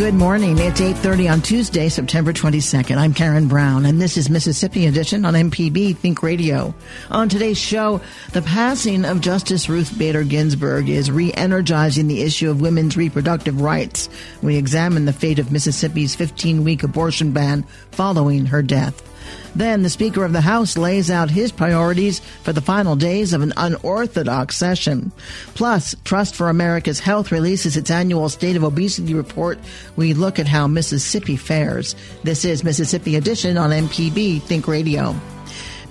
Good 0.00 0.14
morning. 0.14 0.56
It's 0.56 0.80
8:30 0.80 1.30
on 1.30 1.42
Tuesday, 1.42 1.90
September 1.90 2.32
22nd. 2.32 2.96
I'm 2.96 3.12
Karen 3.12 3.48
Brown 3.48 3.84
and 3.84 4.00
this 4.00 4.16
is 4.16 4.30
Mississippi 4.30 4.86
Edition 4.86 5.26
on 5.26 5.34
MPB 5.34 5.94
Think 5.94 6.22
Radio. 6.22 6.74
On 7.10 7.28
today's 7.28 7.58
show, 7.58 8.00
the 8.32 8.40
passing 8.40 9.04
of 9.04 9.20
Justice 9.20 9.68
Ruth 9.68 9.98
Bader 9.98 10.24
Ginsburg 10.24 10.88
is 10.88 11.10
re-energizing 11.10 12.06
the 12.06 12.22
issue 12.22 12.48
of 12.48 12.62
women's 12.62 12.96
reproductive 12.96 13.60
rights. 13.60 14.08
We 14.40 14.56
examine 14.56 15.04
the 15.04 15.12
fate 15.12 15.38
of 15.38 15.52
Mississippi's 15.52 16.16
15-week 16.16 16.82
abortion 16.82 17.32
ban 17.32 17.66
following 17.90 18.46
her 18.46 18.62
death. 18.62 19.09
Then 19.54 19.82
the 19.82 19.90
Speaker 19.90 20.24
of 20.24 20.32
the 20.32 20.40
House 20.40 20.78
lays 20.78 21.10
out 21.10 21.30
his 21.30 21.52
priorities 21.52 22.20
for 22.42 22.52
the 22.52 22.60
final 22.60 22.96
days 22.96 23.32
of 23.32 23.42
an 23.42 23.52
unorthodox 23.56 24.56
session. 24.56 25.12
Plus, 25.54 25.94
Trust 26.04 26.34
for 26.34 26.48
America's 26.48 27.00
Health 27.00 27.32
releases 27.32 27.76
its 27.76 27.90
annual 27.90 28.28
State 28.28 28.56
of 28.56 28.64
Obesity 28.64 29.14
report. 29.14 29.58
We 29.96 30.14
look 30.14 30.38
at 30.38 30.46
how 30.46 30.66
Mississippi 30.66 31.36
fares. 31.36 31.94
This 32.22 32.44
is 32.44 32.64
Mississippi 32.64 33.16
Edition 33.16 33.58
on 33.58 33.70
MPB 33.70 34.42
Think 34.42 34.68
Radio. 34.68 35.14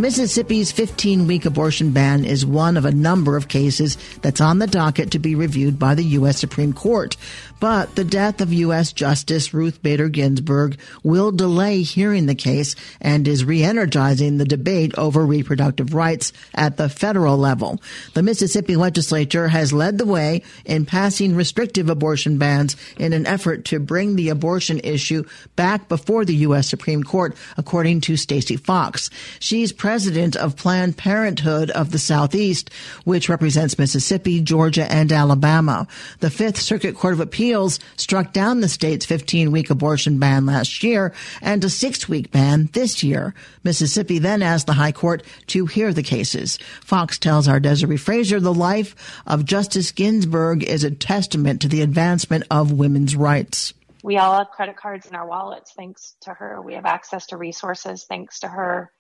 Mississippi's 0.02 0.72
15 0.72 1.28
week 1.28 1.44
abortion 1.44 1.92
ban 1.92 2.24
is 2.24 2.46
one 2.46 2.78
of 2.78 2.86
a 2.86 2.92
number 2.94 3.36
of 3.36 3.50
cases 3.50 3.98
that's 4.22 4.40
on 4.40 4.60
the 4.60 4.66
docket 4.66 5.12
to 5.12 5.20
be 5.20 5.36
reviewed 5.36 5.78
by 5.78 5.94
the 5.94 6.04
U.S. 6.04 6.40
Supreme 6.40 6.72
Court. 6.72 7.18
But 7.60 7.96
the 7.96 8.06
death 8.06 8.40
of 8.40 8.54
U.S. 8.54 8.94
Justice 8.94 9.54
Ruth 9.54 9.84
Bader 9.84 10.08
Ginsburg 10.08 10.80
will 11.04 11.34
delay 11.34 11.82
hearing 11.82 12.28
the 12.28 12.36
case 12.36 12.78
and 13.02 13.28
is 13.28 13.44
re-energizing 13.44 14.38
the 14.38 14.46
debate 14.46 14.98
over 14.98 15.26
reproductive 15.26 15.94
rights 15.94 16.32
at 16.56 16.78
the 16.78 16.88
federal 16.88 17.38
level. 17.38 17.82
The 18.14 18.24
Mississippi 18.24 18.78
legislature 18.78 19.50
has 19.50 19.74
led 19.74 19.98
the 19.98 20.06
way 20.06 20.44
in 20.64 20.86
passing 20.86 21.36
restrictive 21.36 21.90
abortion 21.90 22.38
bans 22.38 22.78
in 22.98 23.12
an 23.12 23.28
effort 23.28 23.66
to 23.66 23.82
bring 23.82 24.16
the 24.16 24.30
abortion 24.30 24.80
issue 24.82 25.26
back 25.58 25.90
before 25.90 26.24
the 26.24 26.36
U.S. 26.36 26.70
Supreme 26.70 27.04
Court, 27.04 27.36
according 27.58 28.00
to 28.02 28.14
Staci 28.14 28.58
Fox. 28.58 29.10
She's 29.42 29.74
president 29.74 29.89
of 29.90 30.56
Planned 30.56 30.98
Parenthood 30.98 31.72
of 31.72 31.92
the 31.92 31.98
Southeast, 31.98 32.70
which 33.06 33.28
represents 33.28 33.80
Mississippi, 33.80 34.40
Georgia, 34.40 34.90
and 34.92 35.12
Alabama. 35.12 35.88
The 36.20 36.30
Fifth 36.30 36.58
Circuit 36.58 36.94
Court 36.94 37.16
of 37.16 37.20
Appeals 37.20 37.80
struck 37.98 38.32
down 38.32 38.60
the 38.60 38.70
state's 38.70 39.08
15 39.08 39.52
week 39.52 39.72
abortion 39.72 40.20
ban 40.20 40.46
last 40.46 40.84
year 40.84 41.12
and 41.42 41.64
a 41.64 41.72
six 41.72 42.08
week 42.08 42.30
ban 42.30 42.70
this 42.74 43.02
year. 43.04 43.34
Mississippi 43.64 44.20
then 44.20 44.44
asked 44.44 44.68
the 44.68 44.74
High 44.74 44.92
Court 44.92 45.24
to 45.48 45.66
hear 45.66 45.92
the 45.92 46.04
cases. 46.04 46.60
Fox 46.82 47.18
tells 47.18 47.48
our 47.48 47.60
Desare 47.60 48.00
Frazier 48.00 48.40
the 48.40 48.54
life 48.54 48.96
of 49.26 49.44
Justice 49.44 49.92
Ginsburg 49.92 50.64
is 50.64 50.84
a 50.84 50.92
testament 50.92 51.62
to 51.62 51.68
the 51.68 51.82
advancement 51.82 52.44
of 52.52 52.72
women's 52.72 53.16
rights. 53.16 53.74
We 54.04 54.18
all 54.18 54.38
have 54.38 54.52
credit 54.52 54.78
cards 54.78 55.08
in 55.08 55.16
our 55.16 55.28
wallets 55.28 55.74
thanks 55.76 56.16
to 56.22 56.34
her. 56.36 56.62
We 56.62 56.76
have 56.76 56.86
access 56.86 57.26
to 57.28 57.38
resources 57.38 58.06
thanks 58.08 58.42
to 58.42 58.48
her. 58.48 58.92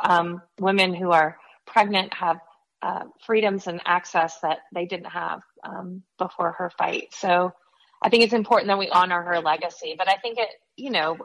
Um, 0.00 0.42
women 0.60 0.94
who 0.94 1.10
are 1.10 1.38
pregnant 1.66 2.12
have 2.14 2.38
uh, 2.82 3.04
freedoms 3.24 3.66
and 3.66 3.80
access 3.84 4.38
that 4.40 4.58
they 4.74 4.86
didn't 4.86 5.10
have 5.10 5.42
um, 5.64 6.02
before 6.18 6.52
her 6.52 6.70
fight. 6.78 7.08
So 7.12 7.52
I 8.02 8.08
think 8.08 8.22
it's 8.22 8.32
important 8.32 8.68
that 8.68 8.78
we 8.78 8.90
honor 8.90 9.22
her 9.22 9.40
legacy. 9.40 9.94
But 9.96 10.08
I 10.08 10.16
think 10.16 10.38
it, 10.38 10.50
you 10.76 10.90
know, 10.90 11.16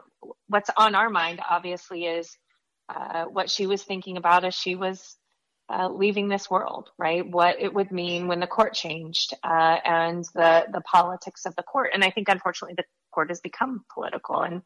what's 0.47 0.69
on 0.77 0.95
our 0.95 1.09
mind 1.09 1.41
obviously 1.47 2.05
is 2.05 2.35
uh, 2.89 3.25
what 3.25 3.49
she 3.49 3.67
was 3.67 3.83
thinking 3.83 4.17
about 4.17 4.45
as 4.45 4.55
she 4.55 4.75
was 4.75 5.17
uh, 5.69 5.89
leaving 5.89 6.28
this 6.28 6.49
world, 6.49 6.89
right? 6.97 7.29
What 7.29 7.57
it 7.59 7.73
would 7.73 7.91
mean 7.91 8.28
when 8.28 8.39
the 8.39 8.47
court 8.47 8.73
changed 8.73 9.33
uh, 9.43 9.78
and 9.85 10.25
the 10.33 10.66
the 10.72 10.81
politics 10.81 11.45
of 11.45 11.55
the 11.55 11.63
court. 11.63 11.91
And 11.93 12.03
I 12.03 12.09
think 12.09 12.28
unfortunately 12.28 12.75
the 12.78 12.83
court 13.13 13.29
has 13.29 13.39
become 13.39 13.85
political. 13.93 14.41
And 14.41 14.61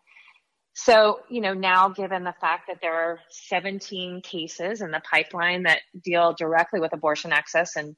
so, 0.75 1.21
you 1.29 1.39
know, 1.39 1.53
now 1.53 1.87
given 1.89 2.25
the 2.25 2.35
fact 2.41 2.67
that 2.67 2.79
there 2.81 2.93
are 2.93 3.19
17 3.29 4.21
cases 4.21 4.81
in 4.81 4.91
the 4.91 5.01
pipeline 5.09 5.63
that 5.63 5.79
deal 6.03 6.33
directly 6.33 6.81
with 6.81 6.91
abortion 6.91 7.31
access 7.31 7.77
and 7.77 7.95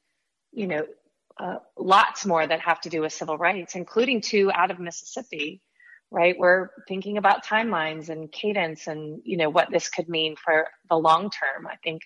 you 0.52 0.68
know 0.68 0.86
uh, 1.40 1.58
lots 1.78 2.26
more 2.26 2.46
that 2.46 2.62
have 2.62 2.82
to 2.82 2.90
do 2.90 3.02
with 3.02 3.14
civil 3.14 3.38
rights, 3.38 3.76
including 3.76 4.22
two 4.22 4.52
out 4.52 4.72
of 4.72 4.80
Mississippi. 4.80 5.62
Right, 6.10 6.38
we're 6.40 6.70
thinking 6.88 7.18
about 7.18 7.46
timelines 7.46 8.08
and 8.08 8.32
cadence, 8.32 8.88
and 8.88 9.22
you 9.26 9.36
know 9.38 9.50
what 9.50 9.70
this 9.72 9.90
could 9.90 10.08
mean 10.08 10.36
for 10.38 10.68
the 10.90 10.96
long 10.96 11.30
term. 11.30 11.68
I 11.68 11.76
think 11.84 12.04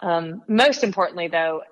um, 0.00 0.42
most 0.48 0.82
importantly, 0.82 1.28
though, 1.28 1.62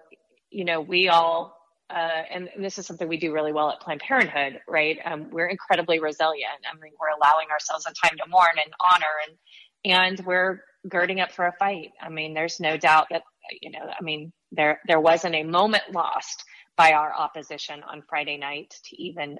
you 0.50 0.66
know 0.66 0.82
we 0.82 1.08
all, 1.08 1.56
uh, 1.90 2.22
and, 2.30 2.48
and, 2.54 2.64
this 2.64 2.78
is 2.78 2.86
something 2.86 3.08
we 3.08 3.16
do 3.16 3.32
really 3.32 3.52
well 3.52 3.70
at 3.70 3.80
Planned 3.80 4.00
Parenthood. 4.00 4.60
Right, 4.68 4.98
um, 5.04 5.30
we're 5.30 5.46
incredibly 5.46 5.98
resilient. 6.00 6.60
I 6.70 6.74
mean, 6.78 6.92
we're 7.00 7.08
allowing 7.08 7.48
ourselves 7.50 7.86
a 7.86 8.06
time 8.06 8.16
to 8.18 8.28
mourn 8.28 8.56
and 8.62 8.72
honor, 8.94 9.06
and 9.26 10.18
and 10.18 10.26
we're 10.26 10.62
girding 10.88 11.20
up 11.20 11.32
for 11.32 11.46
a 11.46 11.52
fight. 11.52 11.92
I 12.00 12.08
mean, 12.08 12.34
there's 12.34 12.60
no 12.60 12.76
doubt 12.76 13.06
that 13.10 13.22
you 13.62 13.70
know. 13.70 13.80
I 13.88 14.02
mean, 14.02 14.32
there 14.52 14.80
there 14.86 15.00
wasn't 15.00 15.34
a 15.34 15.44
moment 15.44 15.84
lost 15.92 16.44
by 16.76 16.92
our 16.92 17.12
opposition 17.12 17.82
on 17.82 18.02
Friday 18.08 18.36
night 18.36 18.74
to 18.84 19.02
even 19.02 19.38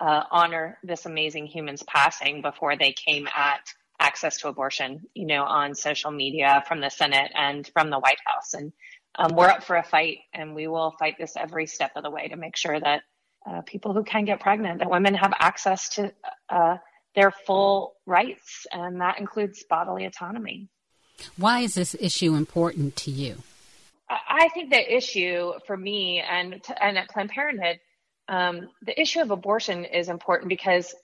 uh, 0.00 0.24
honor 0.30 0.78
this 0.82 1.06
amazing 1.06 1.46
human's 1.46 1.82
passing 1.84 2.42
before 2.42 2.76
they 2.76 2.92
came 2.92 3.28
at 3.28 3.60
access 4.00 4.38
to 4.38 4.48
abortion, 4.48 5.00
you 5.14 5.26
know, 5.26 5.44
on 5.44 5.74
social 5.74 6.10
media 6.10 6.62
from 6.66 6.80
the 6.80 6.90
Senate 6.90 7.30
and 7.34 7.70
from 7.72 7.90
the 7.90 7.98
White 7.98 8.18
House. 8.26 8.54
And 8.54 8.72
um, 9.16 9.34
we're 9.36 9.48
up 9.48 9.64
for 9.64 9.76
a 9.76 9.82
fight, 9.82 10.18
and 10.32 10.54
we 10.54 10.66
will 10.66 10.92
fight 10.98 11.16
this 11.18 11.36
every 11.36 11.66
step 11.66 11.92
of 11.96 12.02
the 12.02 12.10
way 12.10 12.28
to 12.28 12.36
make 12.36 12.56
sure 12.56 12.78
that 12.78 13.02
uh, 13.48 13.62
people 13.62 13.92
who 13.92 14.02
can 14.02 14.24
get 14.24 14.40
pregnant, 14.40 14.78
that 14.80 14.90
women 14.90 15.14
have 15.14 15.32
access 15.38 15.88
to 15.90 16.12
uh, 16.48 16.76
their 17.14 17.30
full 17.30 17.94
rights, 18.06 18.66
and 18.72 19.00
that 19.00 19.18
includes 19.18 19.64
bodily 19.68 20.04
autonomy. 20.04 20.68
Why 21.36 21.60
is 21.60 21.74
this 21.74 21.94
issue 22.00 22.34
important 22.34 22.96
to 22.96 23.10
you? 23.10 23.42
I 24.08 24.48
think 24.48 24.70
the 24.70 24.96
issue 24.96 25.52
for 25.66 25.76
me 25.76 26.20
and 26.20 26.62
and 26.80 26.98
at 26.98 27.08
Planned 27.08 27.30
Parenthood, 27.30 27.78
um, 28.28 28.68
the 28.82 29.00
issue 29.00 29.20
of 29.20 29.30
abortion 29.30 29.84
is 29.84 30.08
important 30.08 30.48
because, 30.48 30.94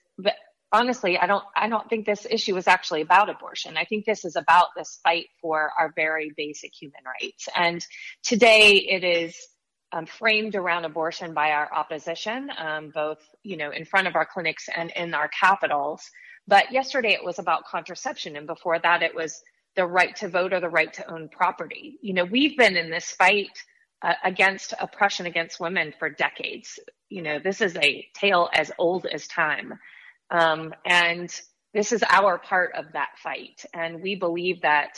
honestly, 0.71 1.17
I 1.17 1.27
don't 1.27 1.43
I 1.55 1.67
don't 1.69 1.89
think 1.89 2.05
this 2.05 2.25
issue 2.29 2.55
is 2.57 2.67
actually 2.67 3.01
about 3.01 3.29
abortion. 3.29 3.77
I 3.77 3.85
think 3.85 4.05
this 4.05 4.25
is 4.25 4.35
about 4.35 4.67
this 4.75 4.99
fight 5.03 5.27
for 5.41 5.71
our 5.77 5.91
very 5.95 6.31
basic 6.35 6.73
human 6.73 7.01
rights. 7.05 7.47
And 7.55 7.85
today 8.23 8.75
it 8.75 9.03
is 9.03 9.35
um, 9.91 10.05
framed 10.05 10.55
around 10.55 10.85
abortion 10.85 11.33
by 11.33 11.51
our 11.51 11.73
opposition, 11.73 12.49
um, 12.57 12.91
both 12.93 13.19
you 13.43 13.57
know 13.57 13.71
in 13.71 13.85
front 13.85 14.07
of 14.07 14.15
our 14.15 14.25
clinics 14.25 14.69
and 14.73 14.91
in 14.95 15.13
our 15.13 15.29
capitals. 15.29 16.09
But 16.47 16.71
yesterday 16.71 17.13
it 17.13 17.23
was 17.23 17.39
about 17.39 17.65
contraception, 17.65 18.35
and 18.35 18.47
before 18.47 18.79
that 18.79 19.03
it 19.03 19.13
was 19.13 19.41
the 19.75 19.85
right 19.85 20.15
to 20.17 20.27
vote 20.27 20.53
or 20.53 20.59
the 20.59 20.69
right 20.69 20.91
to 20.93 21.11
own 21.11 21.29
property. 21.29 21.97
You 22.01 22.13
know, 22.13 22.25
we've 22.25 22.57
been 22.57 22.75
in 22.75 22.89
this 22.89 23.11
fight 23.11 23.57
uh, 24.01 24.15
against 24.23 24.73
oppression 24.79 25.25
against 25.25 25.59
women 25.59 25.93
for 25.97 26.09
decades. 26.09 26.79
You 27.09 27.21
know, 27.21 27.39
this 27.39 27.61
is 27.61 27.75
a 27.77 28.05
tale 28.13 28.49
as 28.53 28.71
old 28.77 29.05
as 29.05 29.27
time. 29.27 29.73
Um, 30.31 30.73
and 30.85 31.29
this 31.73 31.91
is 31.91 32.03
our 32.09 32.37
part 32.37 32.73
of 32.75 32.93
that 32.93 33.09
fight. 33.21 33.65
And 33.73 34.01
we 34.01 34.15
believe 34.15 34.61
that, 34.61 34.97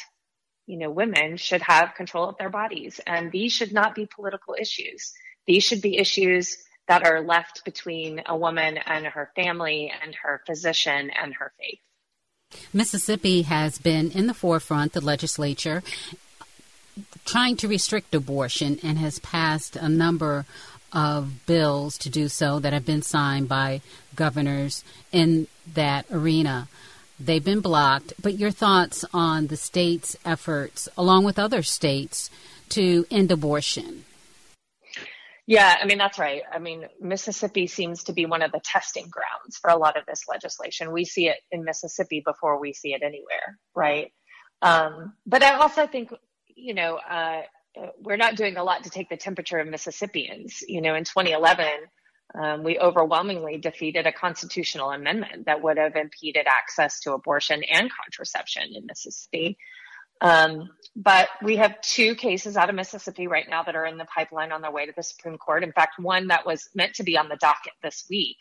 you 0.67 0.77
know, 0.77 0.91
women 0.91 1.37
should 1.37 1.61
have 1.63 1.95
control 1.95 2.29
of 2.29 2.37
their 2.37 2.49
bodies 2.49 3.01
and 3.05 3.31
these 3.31 3.51
should 3.51 3.73
not 3.73 3.95
be 3.95 4.07
political 4.07 4.55
issues. 4.59 5.11
These 5.45 5.63
should 5.63 5.81
be 5.81 5.97
issues 5.97 6.57
that 6.87 7.05
are 7.05 7.21
left 7.21 7.65
between 7.65 8.21
a 8.25 8.37
woman 8.37 8.77
and 8.77 9.05
her 9.05 9.31
family 9.35 9.91
and 10.03 10.15
her 10.23 10.41
physician 10.45 11.09
and 11.11 11.33
her 11.35 11.51
faith. 11.59 11.79
Mississippi 12.71 13.43
has 13.43 13.79
been 13.79 14.11
in 14.11 14.27
the 14.27 14.33
forefront, 14.33 14.93
the 14.93 15.01
legislature, 15.01 15.81
trying 17.25 17.55
to 17.57 17.67
restrict 17.67 18.13
abortion 18.13 18.79
and 18.83 18.97
has 18.99 19.19
passed 19.19 19.75
a 19.75 19.89
number 19.89 20.45
of 20.93 21.45
bills 21.45 21.97
to 21.99 22.09
do 22.09 22.27
so 22.29 22.59
that 22.59 22.73
have 22.73 22.85
been 22.85 23.01
signed 23.01 23.49
by 23.49 23.81
governors 24.15 24.83
in 25.11 25.47
that 25.73 26.05
arena. 26.11 26.67
They've 27.19 27.43
been 27.43 27.61
blocked, 27.61 28.13
but 28.21 28.37
your 28.37 28.51
thoughts 28.51 29.05
on 29.13 29.47
the 29.47 29.57
state's 29.57 30.15
efforts, 30.25 30.89
along 30.97 31.23
with 31.23 31.39
other 31.39 31.63
states, 31.63 32.29
to 32.69 33.05
end 33.11 33.31
abortion? 33.31 34.05
Yeah, 35.45 35.77
I 35.81 35.85
mean, 35.85 35.97
that's 35.97 36.17
right. 36.17 36.41
I 36.51 36.59
mean, 36.59 36.85
Mississippi 37.01 37.67
seems 37.67 38.03
to 38.05 38.13
be 38.13 38.25
one 38.25 38.41
of 38.41 38.51
the 38.51 38.61
testing 38.63 39.07
grounds 39.09 39.57
for 39.57 39.69
a 39.69 39.77
lot 39.77 39.97
of 39.97 40.05
this 40.05 40.23
legislation. 40.27 40.91
We 40.93 41.03
see 41.03 41.27
it 41.27 41.37
in 41.51 41.65
Mississippi 41.65 42.21
before 42.25 42.59
we 42.59 42.73
see 42.73 42.93
it 42.93 43.03
anywhere, 43.03 43.59
right? 43.75 44.11
Um, 44.61 45.13
but 45.25 45.43
I 45.43 45.55
also 45.55 45.85
think, 45.85 46.13
you 46.55 46.73
know, 46.73 46.95
uh, 46.95 47.41
we're 47.99 48.17
not 48.17 48.35
doing 48.35 48.57
a 48.57 48.63
lot 48.63 48.83
to 48.83 48.89
take 48.89 49.09
the 49.09 49.17
temperature 49.17 49.59
of 49.59 49.67
Mississippians. 49.67 50.63
You 50.67 50.81
know, 50.81 50.95
in 50.95 51.03
2011, 51.03 51.65
um, 52.35 52.63
we 52.63 52.79
overwhelmingly 52.79 53.57
defeated 53.57 54.07
a 54.07 54.11
constitutional 54.11 54.91
amendment 54.91 55.45
that 55.45 55.61
would 55.61 55.77
have 55.77 55.95
impeded 55.95 56.47
access 56.47 56.99
to 57.01 57.13
abortion 57.13 57.63
and 57.63 57.91
contraception 57.91 58.63
in 58.75 58.85
Mississippi. 58.85 59.57
Um, 60.21 60.69
but 60.95 61.27
we 61.43 61.57
have 61.57 61.81
two 61.81 62.15
cases 62.15 62.55
out 62.55 62.69
of 62.69 62.75
Mississippi 62.75 63.27
right 63.27 63.45
now 63.49 63.63
that 63.63 63.75
are 63.75 63.85
in 63.85 63.97
the 63.97 64.05
pipeline 64.05 64.51
on 64.51 64.61
their 64.61 64.71
way 64.71 64.85
to 64.85 64.93
the 64.95 65.03
Supreme 65.03 65.37
Court. 65.37 65.63
In 65.63 65.73
fact, 65.73 65.99
one 65.99 66.27
that 66.27 66.45
was 66.45 66.69
meant 66.73 66.95
to 66.95 67.03
be 67.03 67.17
on 67.17 67.27
the 67.27 67.35
docket 67.35 67.73
this 67.83 68.05
week, 68.09 68.37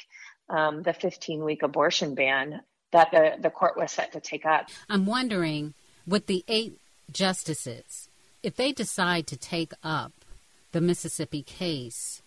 um, 0.48 0.82
the 0.82 0.92
15 0.92 1.44
week 1.44 1.62
abortion 1.62 2.14
ban 2.14 2.60
that 2.92 3.10
the, 3.10 3.32
the 3.40 3.50
court 3.50 3.76
was 3.76 3.90
set 3.90 4.12
to 4.12 4.20
take 4.20 4.46
up. 4.46 4.68
I'm 4.88 5.06
wondering 5.06 5.74
with 6.06 6.26
the 6.26 6.44
eight 6.46 6.78
justices, 7.10 8.08
if 8.42 8.56
they 8.56 8.72
decide 8.72 9.26
to 9.28 9.36
take 9.36 9.72
up 9.82 10.12
the 10.72 10.80
Mississippi 10.80 11.42
case, 11.42 12.22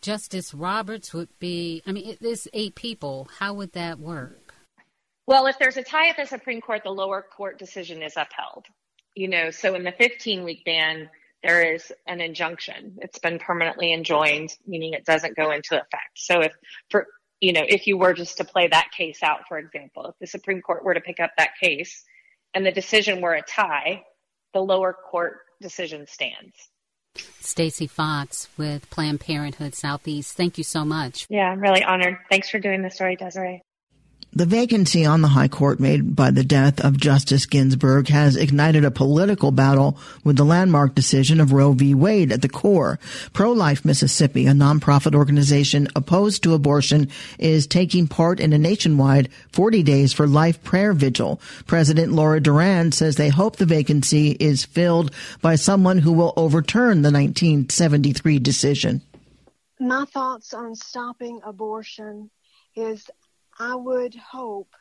Justice 0.00 0.54
Roberts 0.54 1.12
would 1.12 1.28
be, 1.38 1.82
I 1.86 1.92
mean, 1.92 2.16
there's 2.20 2.46
eight 2.52 2.74
people. 2.74 3.28
How 3.38 3.54
would 3.54 3.72
that 3.72 3.98
work? 3.98 4.54
Well, 5.26 5.46
if 5.46 5.58
there's 5.58 5.76
a 5.76 5.82
tie 5.82 6.08
at 6.08 6.16
the 6.16 6.26
Supreme 6.26 6.60
Court, 6.60 6.82
the 6.84 6.90
lower 6.90 7.22
court 7.22 7.58
decision 7.58 8.02
is 8.02 8.14
upheld. 8.16 8.66
You 9.14 9.28
know, 9.28 9.50
so 9.50 9.74
in 9.74 9.82
the 9.82 9.92
15 9.92 10.44
week 10.44 10.64
ban, 10.64 11.08
there 11.42 11.74
is 11.74 11.92
an 12.06 12.20
injunction. 12.20 12.98
It's 13.00 13.18
been 13.18 13.38
permanently 13.38 13.92
enjoined, 13.92 14.56
meaning 14.66 14.92
it 14.92 15.04
doesn't 15.04 15.36
go 15.36 15.50
into 15.50 15.74
effect. 15.74 16.10
So 16.14 16.40
if 16.40 16.52
for 16.90 17.06
you 17.40 17.52
know, 17.52 17.64
if 17.68 17.86
you 17.86 17.98
were 17.98 18.14
just 18.14 18.38
to 18.38 18.44
play 18.44 18.68
that 18.68 18.90
case 18.96 19.22
out, 19.22 19.46
for 19.46 19.58
example, 19.58 20.06
if 20.06 20.14
the 20.20 20.26
Supreme 20.26 20.62
Court 20.62 20.84
were 20.84 20.94
to 20.94 21.00
pick 21.00 21.20
up 21.20 21.32
that 21.36 21.50
case 21.62 22.04
and 22.54 22.64
the 22.64 22.72
decision 22.72 23.20
were 23.20 23.34
a 23.34 23.42
tie, 23.42 24.04
the 24.54 24.60
lower 24.60 24.94
court 24.94 25.40
decision 25.60 26.06
stands. 26.06 26.54
Staci 27.16 27.88
Fox 27.88 28.48
with 28.56 28.90
Planned 28.90 29.20
Parenthood 29.20 29.74
Southeast. 29.74 30.36
Thank 30.36 30.58
you 30.58 30.64
so 30.64 30.84
much. 30.84 31.26
Yeah, 31.30 31.50
I'm 31.50 31.60
really 31.60 31.82
honored. 31.82 32.18
Thanks 32.30 32.50
for 32.50 32.58
doing 32.58 32.82
the 32.82 32.90
story, 32.90 33.16
Desare. 33.16 33.60
The 34.36 34.44
vacancy 34.44 35.06
on 35.06 35.22
the 35.22 35.28
High 35.28 35.48
Court 35.48 35.80
made 35.80 36.14
by 36.14 36.30
the 36.30 36.44
death 36.44 36.84
of 36.84 36.98
Justice 36.98 37.46
Ginsburg 37.46 38.08
has 38.08 38.36
ignited 38.36 38.84
a 38.84 38.90
political 38.90 39.50
battle 39.50 39.96
with 40.24 40.36
the 40.36 40.44
landmark 40.44 40.94
decision 40.94 41.40
of 41.40 41.54
Roe 41.54 41.72
v. 41.72 41.94
Wade 41.94 42.30
at 42.30 42.42
the 42.42 42.48
core. 42.50 42.98
Pro-Life 43.32 43.86
Mississippi, 43.86 44.46
a 44.46 44.52
nonprofit 44.52 45.14
organization 45.14 45.88
opposed 45.96 46.42
to 46.42 46.52
abortion, 46.52 47.08
is 47.38 47.66
taking 47.66 48.08
part 48.08 48.38
in 48.38 48.52
a 48.52 48.58
nationwide 48.58 49.30
40 49.52 49.82
days 49.82 50.12
for 50.12 50.26
life 50.26 50.62
prayer 50.62 50.92
vigil. 50.92 51.40
President 51.66 52.12
Laura 52.12 52.38
Duran 52.38 52.92
says 52.92 53.16
they 53.16 53.30
hope 53.30 53.56
the 53.56 53.64
vacancy 53.64 54.32
is 54.32 54.66
filled 54.66 55.12
by 55.40 55.54
someone 55.54 55.96
who 55.96 56.12
will 56.12 56.34
overturn 56.36 57.00
the 57.00 57.10
1973 57.10 58.38
decision. 58.38 59.00
My 59.80 60.04
thoughts 60.04 60.52
on 60.52 60.74
stopping 60.74 61.40
abortion 61.42 62.28
is 62.76 63.08
I 63.58 63.74
would 63.74 64.14
hope 64.14 64.74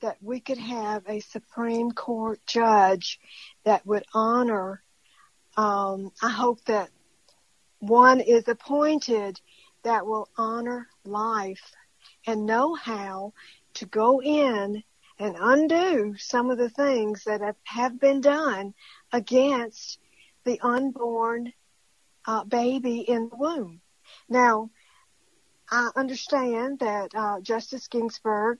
that 0.00 0.16
we 0.22 0.40
could 0.40 0.58
have 0.58 1.02
a 1.08 1.20
Supreme 1.20 1.90
Court 1.90 2.40
judge 2.46 3.18
that 3.64 3.84
would 3.86 4.04
honor. 4.14 4.82
Um, 5.56 6.12
I 6.22 6.30
hope 6.30 6.64
that 6.66 6.90
one 7.80 8.20
is 8.20 8.46
appointed 8.48 9.40
that 9.82 10.06
will 10.06 10.28
honor 10.36 10.88
life 11.04 11.72
and 12.26 12.46
know 12.46 12.74
how 12.74 13.32
to 13.74 13.86
go 13.86 14.22
in 14.22 14.82
and 15.18 15.36
undo 15.38 16.14
some 16.16 16.50
of 16.50 16.58
the 16.58 16.70
things 16.70 17.24
that 17.24 17.40
have, 17.40 17.56
have 17.64 18.00
been 18.00 18.20
done 18.20 18.74
against 19.12 19.98
the 20.44 20.60
unborn 20.60 21.52
uh, 22.26 22.44
baby 22.44 23.00
in 23.00 23.28
the 23.28 23.36
womb. 23.36 23.80
Now, 24.28 24.70
I 25.70 25.90
understand 25.94 26.80
that 26.80 27.14
uh, 27.14 27.40
Justice 27.40 27.86
Ginsburg 27.86 28.58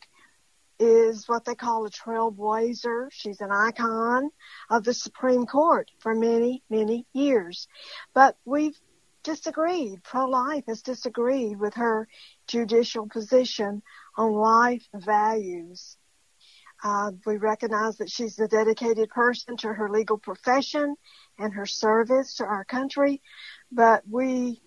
is 0.78 1.28
what 1.28 1.44
they 1.44 1.56
call 1.56 1.84
a 1.84 1.90
trailblazer. 1.90 3.08
She's 3.10 3.40
an 3.40 3.50
icon 3.50 4.30
of 4.70 4.84
the 4.84 4.94
Supreme 4.94 5.44
Court 5.44 5.90
for 5.98 6.14
many, 6.14 6.62
many 6.70 7.06
years. 7.12 7.66
But 8.14 8.36
we've 8.44 8.78
disagreed. 9.24 10.02
Pro-life 10.04 10.64
has 10.68 10.82
disagreed 10.82 11.58
with 11.58 11.74
her 11.74 12.06
judicial 12.46 13.08
position 13.08 13.82
on 14.16 14.32
life 14.32 14.86
values. 14.94 15.96
Uh, 16.82 17.10
we 17.26 17.36
recognize 17.36 17.98
that 17.98 18.10
she's 18.10 18.38
a 18.38 18.48
dedicated 18.48 19.10
person 19.10 19.56
to 19.58 19.68
her 19.68 19.90
legal 19.90 20.16
profession 20.16 20.94
and 21.38 21.52
her 21.52 21.66
service 21.66 22.36
to 22.36 22.44
our 22.44 22.64
country, 22.64 23.20
but 23.70 24.02
we 24.08 24.62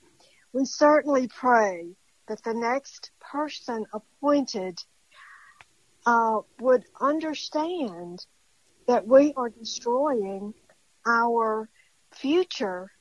we 0.51 0.65
certainly 0.65 1.27
pray 1.27 1.95
that 2.27 2.43
the 2.43 2.53
next 2.53 3.11
person 3.19 3.85
appointed 3.93 4.79
uh, 6.05 6.39
would 6.59 6.83
understand 6.99 8.25
that 8.87 9.07
we 9.07 9.33
are 9.35 9.49
destroying 9.49 10.53
our 11.05 11.69
future 12.11 12.91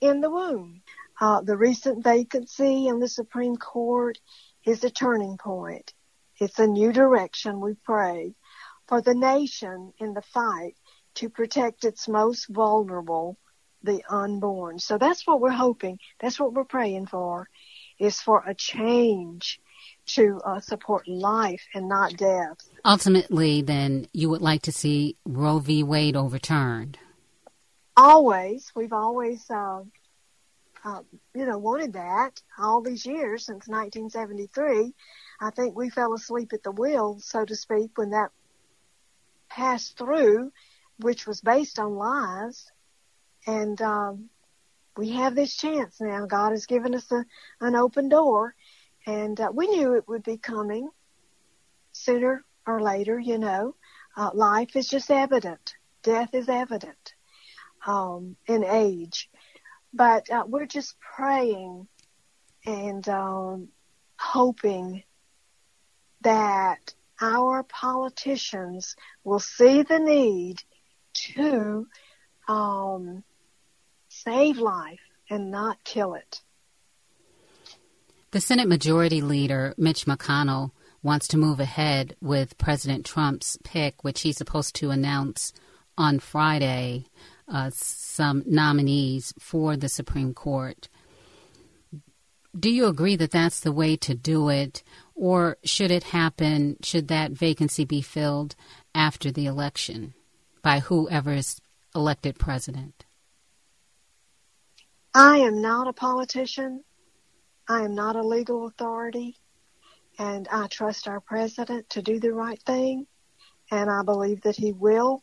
in 0.00 0.20
the 0.20 0.30
womb. 0.30 0.82
Uh, 1.20 1.40
the 1.40 1.56
recent 1.56 2.02
vacancy 2.02 2.88
in 2.88 2.98
the 2.98 3.08
Supreme 3.08 3.56
Court 3.56 4.18
is 4.64 4.84
a 4.84 4.90
turning 4.90 5.38
point. 5.38 5.92
It's 6.38 6.58
a 6.58 6.66
new 6.66 6.92
direction, 6.92 7.60
we 7.60 7.74
pray, 7.84 8.34
for 8.88 9.00
the 9.00 9.14
nation 9.14 9.92
in 9.98 10.14
the 10.14 10.22
fight 10.22 10.74
to 11.14 11.28
protect 11.28 11.84
its 11.84 12.08
most 12.08 12.48
vulnerable, 12.48 13.38
the 13.82 14.02
unborn. 14.08 14.78
So 14.78 14.98
that's 14.98 15.26
what 15.26 15.40
we're 15.40 15.50
hoping. 15.50 15.98
That's 16.18 16.40
what 16.40 16.52
we're 16.52 16.64
praying 16.64 17.06
for 17.06 17.48
is 17.98 18.20
for 18.20 18.42
a 18.46 18.54
change 18.54 19.60
to 20.06 20.40
uh, 20.44 20.60
support 20.60 21.08
life 21.08 21.62
and 21.74 21.88
not 21.88 22.16
death. 22.16 22.58
Ultimately, 22.84 23.62
then, 23.62 24.06
you 24.12 24.28
would 24.28 24.42
like 24.42 24.62
to 24.62 24.72
see 24.72 25.16
Roe 25.24 25.58
v. 25.58 25.82
Wade 25.82 26.16
overturned. 26.16 26.98
Always, 27.96 28.72
we've 28.74 28.92
always, 28.92 29.48
uh, 29.50 29.82
uh, 30.84 31.00
you 31.34 31.46
know, 31.46 31.58
wanted 31.58 31.94
that 31.94 32.42
all 32.58 32.82
these 32.82 33.06
years 33.06 33.46
since 33.46 33.66
1973. 33.68 34.92
I 35.40 35.50
think 35.50 35.76
we 35.76 35.90
fell 35.90 36.12
asleep 36.12 36.52
at 36.52 36.62
the 36.62 36.72
wheel, 36.72 37.18
so 37.20 37.44
to 37.44 37.56
speak, 37.56 37.96
when 37.96 38.10
that 38.10 38.30
passed 39.48 39.96
through, 39.96 40.52
which 40.98 41.26
was 41.26 41.40
based 41.40 41.78
on 41.78 41.94
lies. 41.94 42.70
And 43.46 43.80
um, 43.80 44.30
we 44.96 45.10
have 45.10 45.34
this 45.34 45.56
chance 45.56 46.00
now. 46.00 46.26
God 46.26 46.50
has 46.50 46.66
given 46.66 46.94
us 46.94 47.10
a, 47.10 47.24
an 47.60 47.74
open 47.74 48.08
door, 48.08 48.54
and 49.06 49.40
uh, 49.40 49.50
we 49.52 49.66
knew 49.66 49.94
it 49.94 50.08
would 50.08 50.22
be 50.22 50.38
coming 50.38 50.88
sooner 51.92 52.44
or 52.66 52.80
later. 52.80 53.18
You 53.18 53.38
know, 53.38 53.74
uh, 54.16 54.30
life 54.34 54.76
is 54.76 54.88
just 54.88 55.10
evident. 55.10 55.74
Death 56.02 56.34
is 56.34 56.48
evident 56.48 57.14
um, 57.86 58.36
in 58.46 58.64
age, 58.64 59.30
but 59.92 60.30
uh, 60.30 60.44
we're 60.46 60.66
just 60.66 60.94
praying 61.16 61.88
and 62.66 63.08
um, 63.08 63.68
hoping 64.18 65.02
that 66.22 66.94
our 67.20 67.62
politicians 67.64 68.96
will 69.22 69.38
see 69.38 69.82
the 69.82 69.98
need 69.98 70.62
to 71.12 71.86
um, 72.48 73.22
save 74.24 74.58
life 74.58 75.00
and 75.30 75.50
not 75.50 75.82
kill 75.84 76.14
it. 76.14 76.40
The 78.30 78.40
Senate 78.40 78.68
Majority 78.68 79.20
Leader, 79.20 79.74
Mitch 79.76 80.06
McConnell, 80.06 80.72
wants 81.02 81.28
to 81.28 81.36
move 81.36 81.60
ahead 81.60 82.16
with 82.20 82.58
President 82.58 83.04
Trump's 83.04 83.58
pick, 83.62 84.02
which 84.02 84.22
he's 84.22 84.38
supposed 84.38 84.74
to 84.76 84.90
announce 84.90 85.52
on 85.96 86.18
Friday, 86.18 87.04
uh, 87.46 87.70
some 87.72 88.42
nominees 88.46 89.34
for 89.38 89.76
the 89.76 89.88
Supreme 89.88 90.34
Court. 90.34 90.88
Do 92.58 92.70
you 92.70 92.86
agree 92.86 93.16
that 93.16 93.30
that's 93.30 93.60
the 93.60 93.72
way 93.72 93.96
to 93.96 94.14
do 94.14 94.48
it, 94.48 94.82
or 95.14 95.58
should 95.64 95.90
it 95.90 96.04
happen? 96.04 96.76
Should 96.82 97.08
that 97.08 97.32
vacancy 97.32 97.84
be 97.84 98.00
filled 98.00 98.56
after 98.94 99.30
the 99.30 99.46
election 99.46 100.14
by 100.62 100.80
whoever 100.80 101.32
is 101.34 101.60
elected 101.94 102.38
president? 102.38 103.03
I 105.14 105.38
am 105.38 105.62
not 105.62 105.86
a 105.86 105.92
politician. 105.92 106.82
I 107.68 107.82
am 107.82 107.94
not 107.94 108.16
a 108.16 108.22
legal 108.22 108.66
authority. 108.66 109.36
And 110.18 110.48
I 110.48 110.66
trust 110.66 111.06
our 111.06 111.20
president 111.20 111.90
to 111.90 112.02
do 112.02 112.18
the 112.18 112.32
right 112.32 112.60
thing. 112.62 113.06
And 113.70 113.88
I 113.88 114.02
believe 114.02 114.42
that 114.42 114.56
he 114.56 114.72
will. 114.72 115.22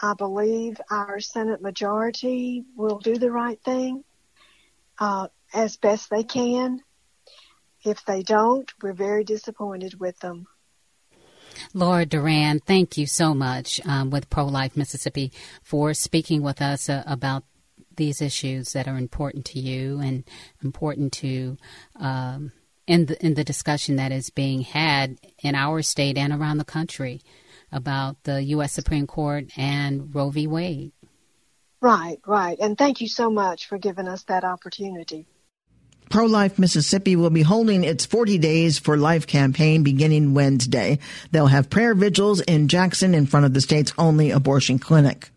I 0.00 0.14
believe 0.14 0.80
our 0.90 1.20
Senate 1.20 1.60
majority 1.60 2.64
will 2.76 2.98
do 3.00 3.16
the 3.16 3.30
right 3.30 3.60
thing 3.62 4.04
uh, 4.98 5.28
as 5.52 5.76
best 5.76 6.08
they 6.08 6.22
can. 6.22 6.80
If 7.84 8.04
they 8.04 8.22
don't, 8.22 8.70
we're 8.80 8.92
very 8.92 9.24
disappointed 9.24 9.98
with 9.98 10.18
them. 10.20 10.46
Laura 11.74 12.06
Duran, 12.06 12.60
thank 12.60 12.96
you 12.96 13.06
so 13.06 13.34
much 13.34 13.84
um, 13.86 14.10
with 14.10 14.30
Pro 14.30 14.46
Life 14.46 14.76
Mississippi 14.76 15.32
for 15.62 15.94
speaking 15.94 16.42
with 16.42 16.62
us 16.62 16.88
uh, 16.88 17.02
about 17.06 17.44
these 18.00 18.22
issues 18.22 18.72
that 18.72 18.88
are 18.88 18.96
important 18.96 19.44
to 19.44 19.60
you 19.60 20.00
and 20.00 20.24
important 20.64 21.12
to 21.12 21.58
um, 21.96 22.50
in 22.86 23.06
the 23.06 23.24
in 23.24 23.34
the 23.34 23.44
discussion 23.44 23.96
that 23.96 24.10
is 24.10 24.30
being 24.30 24.62
had 24.62 25.18
in 25.42 25.54
our 25.54 25.82
state 25.82 26.16
and 26.16 26.32
around 26.32 26.56
the 26.56 26.64
country 26.64 27.20
about 27.70 28.16
the 28.24 28.42
U.S. 28.54 28.72
Supreme 28.72 29.06
Court 29.06 29.46
and 29.56 30.14
Roe 30.14 30.30
v. 30.30 30.46
Wade. 30.46 30.92
Right, 31.82 32.18
right, 32.26 32.58
and 32.58 32.76
thank 32.76 33.02
you 33.02 33.08
so 33.08 33.30
much 33.30 33.66
for 33.66 33.76
giving 33.76 34.08
us 34.08 34.22
that 34.24 34.44
opportunity. 34.44 35.26
Pro 36.08 36.24
Life 36.24 36.58
Mississippi 36.58 37.16
will 37.16 37.30
be 37.30 37.42
holding 37.42 37.84
its 37.84 38.06
40 38.06 38.38
Days 38.38 38.78
for 38.78 38.96
Life 38.96 39.26
campaign 39.26 39.82
beginning 39.82 40.34
Wednesday. 40.34 40.98
They'll 41.30 41.46
have 41.46 41.70
prayer 41.70 41.94
vigils 41.94 42.40
in 42.40 42.68
Jackson 42.68 43.14
in 43.14 43.26
front 43.26 43.46
of 43.46 43.54
the 43.54 43.60
state's 43.60 43.92
only 43.96 44.30
abortion 44.30 44.78
clinic. 44.78 45.30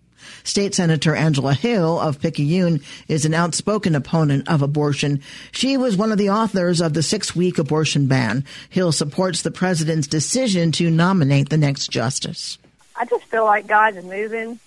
State 0.43 0.75
Senator 0.75 1.15
Angela 1.15 1.53
Hill 1.53 1.99
of 1.99 2.19
Picayune 2.19 2.81
is 3.07 3.25
an 3.25 3.33
outspoken 3.33 3.95
opponent 3.95 4.49
of 4.49 4.61
abortion. 4.61 5.21
She 5.51 5.77
was 5.77 5.97
one 5.97 6.11
of 6.11 6.17
the 6.17 6.29
authors 6.29 6.81
of 6.81 6.93
the 6.93 7.03
six 7.03 7.35
week 7.35 7.57
abortion 7.57 8.07
ban. 8.07 8.45
Hill 8.69 8.91
supports 8.91 9.41
the 9.41 9.51
president's 9.51 10.07
decision 10.07 10.71
to 10.73 10.89
nominate 10.89 11.49
the 11.49 11.57
next 11.57 11.89
justice. 11.89 12.57
I 12.95 13.05
just 13.05 13.25
feel 13.25 13.45
like 13.45 13.67
God 13.67 13.95
is 13.95 14.05
moving. 14.05 14.59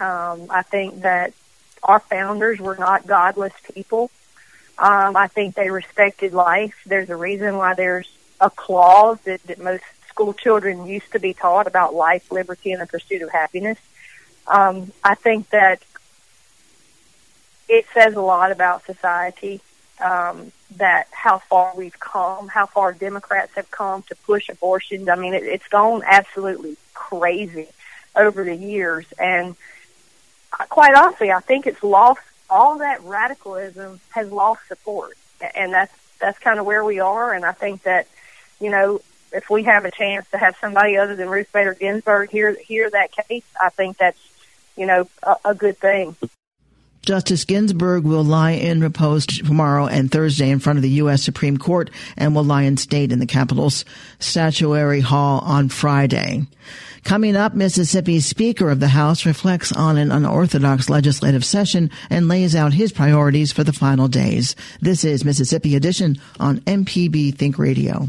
Um, 0.00 0.46
I 0.50 0.62
think 0.62 1.02
that 1.02 1.32
our 1.82 2.00
founders 2.00 2.60
were 2.60 2.76
not 2.76 3.06
godless 3.06 3.52
people. 3.72 4.10
Um, 4.78 5.16
I 5.16 5.28
think 5.28 5.54
they 5.54 5.70
respected 5.70 6.32
life. 6.32 6.74
There's 6.86 7.10
a 7.10 7.16
reason 7.16 7.56
why 7.56 7.74
there's 7.74 8.10
a 8.40 8.50
clause 8.50 9.18
that, 9.24 9.42
that 9.44 9.58
most 9.58 9.84
school 10.08 10.34
children 10.34 10.86
used 10.86 11.10
to 11.12 11.18
be 11.18 11.34
taught 11.34 11.66
about 11.66 11.94
life, 11.94 12.30
liberty, 12.30 12.72
and 12.72 12.82
the 12.82 12.86
pursuit 12.86 13.22
of 13.22 13.30
happiness. 13.30 13.78
Um, 14.46 14.92
I 15.04 15.14
think 15.14 15.50
that 15.50 15.82
it 17.68 17.86
says 17.94 18.14
a 18.14 18.20
lot 18.20 18.52
about 18.52 18.84
society 18.84 19.60
um, 20.00 20.52
that 20.76 21.06
how 21.10 21.38
far 21.38 21.72
we've 21.76 21.98
come, 21.98 22.48
how 22.48 22.66
far 22.66 22.92
Democrats 22.92 23.54
have 23.54 23.70
come 23.70 24.02
to 24.02 24.16
push 24.26 24.48
abortions. 24.48 25.08
I 25.08 25.14
mean, 25.14 25.34
it, 25.34 25.44
it's 25.44 25.68
gone 25.68 26.02
absolutely 26.04 26.76
crazy 26.92 27.68
over 28.14 28.44
the 28.44 28.54
years, 28.54 29.06
and 29.18 29.56
quite 30.50 30.94
honestly, 30.94 31.30
I 31.30 31.40
think 31.40 31.66
it's 31.66 31.82
lost 31.82 32.20
all 32.50 32.78
that 32.78 33.02
radicalism 33.04 34.00
has 34.10 34.30
lost 34.30 34.66
support, 34.68 35.16
and 35.54 35.72
that's 35.72 35.94
that's 36.20 36.38
kind 36.38 36.58
of 36.58 36.66
where 36.66 36.84
we 36.84 37.00
are. 37.00 37.32
And 37.32 37.44
I 37.44 37.52
think 37.52 37.84
that 37.84 38.06
you 38.60 38.70
know 38.70 39.00
if 39.32 39.48
we 39.48 39.62
have 39.64 39.84
a 39.84 39.90
chance 39.90 40.28
to 40.30 40.38
have 40.38 40.56
somebody 40.60 40.98
other 40.98 41.16
than 41.16 41.28
Ruth 41.28 41.50
Bader 41.52 41.74
Ginsburg 41.74 42.30
hear 42.30 42.54
hear 42.54 42.90
that 42.90 43.12
case, 43.12 43.44
I 43.60 43.70
think 43.70 43.96
that's 43.96 44.18
you 44.76 44.86
know 44.86 45.08
a, 45.22 45.36
a 45.46 45.54
good 45.54 45.78
thing. 45.78 46.16
Justice 47.02 47.44
Ginsburg 47.44 48.04
will 48.04 48.22
lie 48.22 48.52
in 48.52 48.80
repose 48.80 49.26
tomorrow 49.26 49.88
and 49.88 50.08
Thursday 50.08 50.50
in 50.50 50.60
front 50.60 50.78
of 50.78 50.84
the 50.84 50.90
U.S. 50.90 51.20
Supreme 51.20 51.58
Court 51.58 51.90
and 52.16 52.32
will 52.32 52.44
lie 52.44 52.62
in 52.62 52.76
state 52.76 53.10
in 53.10 53.18
the 53.18 53.26
Capitol's 53.26 53.84
Statuary 54.20 55.00
Hall 55.00 55.40
on 55.40 55.68
Friday. 55.68 56.46
Coming 57.02 57.34
up, 57.34 57.54
Mississippi's 57.54 58.26
Speaker 58.26 58.70
of 58.70 58.78
the 58.78 58.86
House 58.86 59.26
reflects 59.26 59.72
on 59.72 59.98
an 59.98 60.12
unorthodox 60.12 60.88
legislative 60.88 61.44
session 61.44 61.90
and 62.08 62.28
lays 62.28 62.54
out 62.54 62.72
his 62.72 62.92
priorities 62.92 63.50
for 63.50 63.64
the 63.64 63.72
final 63.72 64.06
days. 64.06 64.54
This 64.80 65.02
is 65.02 65.24
Mississippi 65.24 65.74
Edition 65.74 66.20
on 66.38 66.60
MPB 66.60 67.34
Think 67.34 67.58
Radio. 67.58 68.08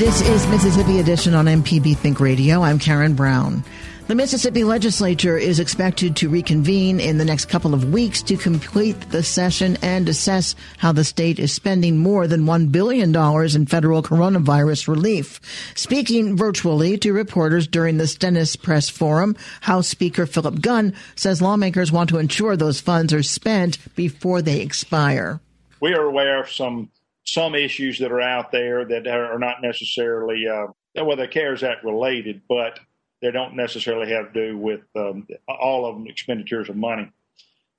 This 0.00 0.22
is 0.22 0.46
Mississippi 0.46 0.98
Edition 0.98 1.34
on 1.34 1.44
MPB 1.44 1.94
Think 1.94 2.20
Radio. 2.20 2.62
I'm 2.62 2.78
Karen 2.78 3.12
Brown. 3.12 3.62
The 4.06 4.14
Mississippi 4.14 4.64
legislature 4.64 5.36
is 5.36 5.60
expected 5.60 6.16
to 6.16 6.30
reconvene 6.30 6.98
in 6.98 7.18
the 7.18 7.24
next 7.26 7.50
couple 7.50 7.74
of 7.74 7.92
weeks 7.92 8.22
to 8.22 8.38
complete 8.38 8.98
the 9.10 9.22
session 9.22 9.76
and 9.82 10.08
assess 10.08 10.56
how 10.78 10.92
the 10.92 11.04
state 11.04 11.38
is 11.38 11.52
spending 11.52 11.98
more 11.98 12.26
than 12.26 12.46
$1 12.46 12.72
billion 12.72 13.14
in 13.14 13.66
federal 13.66 14.02
coronavirus 14.02 14.88
relief. 14.88 15.38
Speaking 15.76 16.34
virtually 16.34 16.96
to 16.96 17.12
reporters 17.12 17.66
during 17.66 17.98
the 17.98 18.06
Stennis 18.06 18.56
Press 18.56 18.88
Forum, 18.88 19.36
House 19.60 19.88
Speaker 19.88 20.24
Philip 20.24 20.62
Gunn 20.62 20.94
says 21.14 21.42
lawmakers 21.42 21.92
want 21.92 22.08
to 22.08 22.16
ensure 22.16 22.56
those 22.56 22.80
funds 22.80 23.12
are 23.12 23.22
spent 23.22 23.76
before 23.96 24.40
they 24.40 24.62
expire. 24.62 25.40
We 25.78 25.92
are 25.92 26.04
aware 26.04 26.40
of 26.40 26.50
some 26.50 26.88
some 27.32 27.54
issues 27.54 27.98
that 27.98 28.12
are 28.12 28.20
out 28.20 28.50
there 28.52 28.84
that 28.84 29.06
are 29.06 29.38
not 29.38 29.62
necessarily 29.62 30.46
uh, 30.48 30.66
well, 30.96 31.16
the 31.16 31.28
CARES 31.28 31.62
Act 31.62 31.84
related, 31.84 32.42
but 32.48 32.80
they 33.22 33.30
don't 33.30 33.54
necessarily 33.54 34.12
have 34.12 34.32
to 34.32 34.48
do 34.48 34.58
with 34.58 34.80
um, 34.96 35.26
all 35.48 35.86
of 35.86 35.94
them 35.94 36.06
expenditures 36.06 36.68
of 36.68 36.76
money. 36.76 37.10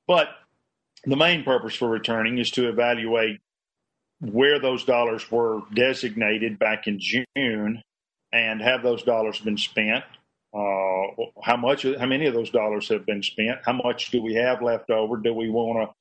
But 0.07 0.29
the 1.05 1.15
main 1.15 1.43
purpose 1.43 1.75
for 1.75 1.89
returning 1.89 2.37
is 2.37 2.51
to 2.51 2.69
evaluate 2.69 3.39
where 4.19 4.59
those 4.59 4.85
dollars 4.85 5.29
were 5.31 5.61
designated 5.73 6.59
back 6.59 6.87
in 6.87 6.99
June 6.99 7.81
and 8.31 8.61
have 8.61 8.83
those 8.83 9.03
dollars 9.03 9.39
been 9.39 9.57
spent. 9.57 10.03
Uh, 10.53 11.25
how 11.43 11.57
much? 11.57 11.83
How 11.83 12.05
many 12.05 12.27
of 12.27 12.33
those 12.33 12.49
dollars 12.49 12.87
have 12.89 13.05
been 13.05 13.23
spent? 13.23 13.59
How 13.65 13.73
much 13.73 14.11
do 14.11 14.21
we 14.21 14.35
have 14.35 14.61
left 14.61 14.89
over? 14.89 15.17
Do 15.17 15.33
we 15.33 15.49
want 15.49 15.89
to 15.89 15.95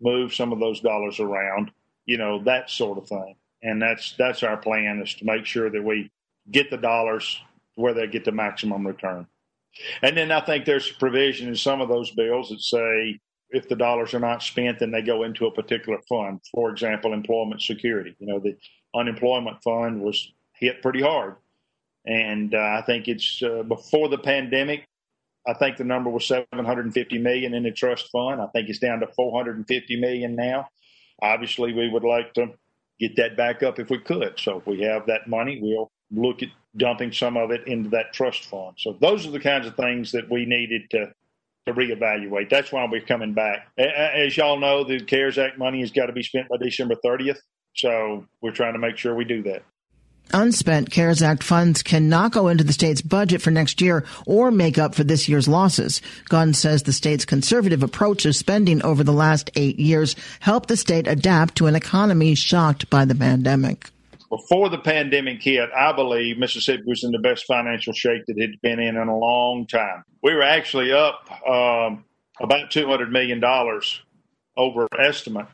move 0.00 0.34
some 0.34 0.52
of 0.52 0.58
those 0.58 0.80
dollars 0.80 1.18
around? 1.18 1.70
You 2.06 2.18
know 2.18 2.42
that 2.44 2.70
sort 2.70 2.98
of 2.98 3.08
thing. 3.08 3.36
And 3.62 3.80
that's 3.80 4.14
that's 4.16 4.42
our 4.42 4.56
plan 4.56 5.00
is 5.00 5.14
to 5.14 5.24
make 5.24 5.46
sure 5.46 5.70
that 5.70 5.82
we 5.82 6.10
get 6.50 6.70
the 6.70 6.76
dollars 6.76 7.40
where 7.76 7.94
they 7.94 8.06
get 8.06 8.24
the 8.24 8.32
maximum 8.32 8.86
return. 8.86 9.26
And 10.02 10.16
then 10.16 10.30
I 10.30 10.40
think 10.40 10.64
there's 10.64 10.90
a 10.90 10.94
provision 10.94 11.48
in 11.48 11.56
some 11.56 11.80
of 11.80 11.88
those 11.88 12.10
bills 12.10 12.50
that 12.50 12.60
say 12.60 13.18
if 13.50 13.68
the 13.68 13.76
dollars 13.76 14.14
are 14.14 14.20
not 14.20 14.42
spent, 14.42 14.78
then 14.78 14.90
they 14.90 15.02
go 15.02 15.22
into 15.22 15.46
a 15.46 15.50
particular 15.50 15.98
fund. 16.08 16.40
For 16.52 16.70
example, 16.70 17.12
employment 17.12 17.62
security. 17.62 18.16
You 18.18 18.26
know, 18.26 18.38
the 18.40 18.56
unemployment 18.94 19.62
fund 19.62 20.02
was 20.02 20.32
hit 20.54 20.82
pretty 20.82 21.02
hard. 21.02 21.36
And 22.06 22.54
uh, 22.54 22.78
I 22.78 22.82
think 22.84 23.08
it's 23.08 23.42
uh, 23.42 23.62
before 23.62 24.08
the 24.08 24.18
pandemic, 24.18 24.86
I 25.46 25.54
think 25.54 25.76
the 25.76 25.84
number 25.84 26.10
was 26.10 26.26
750 26.26 27.18
million 27.18 27.54
in 27.54 27.62
the 27.62 27.72
trust 27.72 28.10
fund. 28.10 28.40
I 28.40 28.46
think 28.48 28.68
it's 28.68 28.78
down 28.78 29.00
to 29.00 29.06
450 29.08 30.00
million 30.00 30.34
now. 30.34 30.68
Obviously, 31.22 31.72
we 31.72 31.88
would 31.88 32.04
like 32.04 32.34
to 32.34 32.52
get 33.00 33.16
that 33.16 33.36
back 33.36 33.62
up 33.62 33.78
if 33.78 33.88
we 33.88 33.98
could. 33.98 34.38
So 34.38 34.58
if 34.58 34.66
we 34.66 34.80
have 34.82 35.06
that 35.06 35.28
money, 35.28 35.58
we'll 35.62 35.90
look 36.10 36.42
at 36.42 36.50
dumping 36.76 37.12
some 37.12 37.36
of 37.36 37.50
it 37.50 37.66
into 37.66 37.88
that 37.90 38.12
trust 38.12 38.44
fund. 38.44 38.74
So 38.78 38.96
those 39.00 39.26
are 39.26 39.30
the 39.30 39.40
kinds 39.40 39.66
of 39.66 39.76
things 39.76 40.12
that 40.12 40.30
we 40.30 40.44
needed 40.44 40.90
to 40.90 41.12
to 41.66 41.72
reevaluate. 41.72 42.50
That's 42.50 42.72
why 42.72 42.86
we're 42.90 43.00
coming 43.02 43.34
back. 43.34 43.68
As 43.78 44.36
y'all 44.36 44.58
know, 44.58 44.84
the 44.84 45.00
CARES 45.00 45.38
Act 45.38 45.58
money 45.58 45.80
has 45.80 45.90
got 45.90 46.06
to 46.06 46.12
be 46.12 46.22
spent 46.22 46.48
by 46.48 46.56
December 46.56 46.96
30th. 47.04 47.38
So 47.74 48.26
we're 48.40 48.52
trying 48.52 48.72
to 48.72 48.78
make 48.78 48.96
sure 48.96 49.14
we 49.14 49.24
do 49.24 49.42
that. 49.44 49.62
Unspent 50.32 50.90
CARES 50.90 51.22
Act 51.22 51.42
funds 51.42 51.82
cannot 51.82 52.32
go 52.32 52.48
into 52.48 52.64
the 52.64 52.72
state's 52.72 53.02
budget 53.02 53.42
for 53.42 53.50
next 53.50 53.80
year 53.80 54.04
or 54.26 54.50
make 54.50 54.78
up 54.78 54.94
for 54.94 55.04
this 55.04 55.28
year's 55.28 55.48
losses. 55.48 56.00
Gunn 56.28 56.54
says 56.54 56.82
the 56.82 56.92
state's 56.92 57.24
conservative 57.24 57.82
approach 57.82 58.22
to 58.22 58.32
spending 58.32 58.82
over 58.82 59.04
the 59.04 59.12
last 59.12 59.50
eight 59.56 59.78
years 59.78 60.16
helped 60.40 60.68
the 60.68 60.76
state 60.76 61.06
adapt 61.06 61.56
to 61.56 61.66
an 61.66 61.74
economy 61.74 62.34
shocked 62.34 62.88
by 62.88 63.04
the 63.04 63.14
pandemic 63.14 63.90
before 64.32 64.70
the 64.70 64.78
pandemic 64.78 65.42
hit, 65.42 65.68
I 65.76 65.92
believe 65.92 66.38
Mississippi 66.38 66.84
was 66.86 67.04
in 67.04 67.10
the 67.12 67.18
best 67.18 67.44
financial 67.44 67.92
shape 67.92 68.24
that 68.26 68.38
it 68.38 68.52
had 68.52 68.60
been 68.62 68.80
in 68.80 68.96
in 68.96 69.08
a 69.08 69.18
long 69.18 69.66
time. 69.66 70.04
We 70.22 70.32
were 70.32 70.42
actually 70.42 70.90
up 70.90 71.30
um, 71.46 72.06
about 72.40 72.70
$200 72.70 73.10
million 73.10 73.44
over 74.56 74.88
estimate 74.98 75.48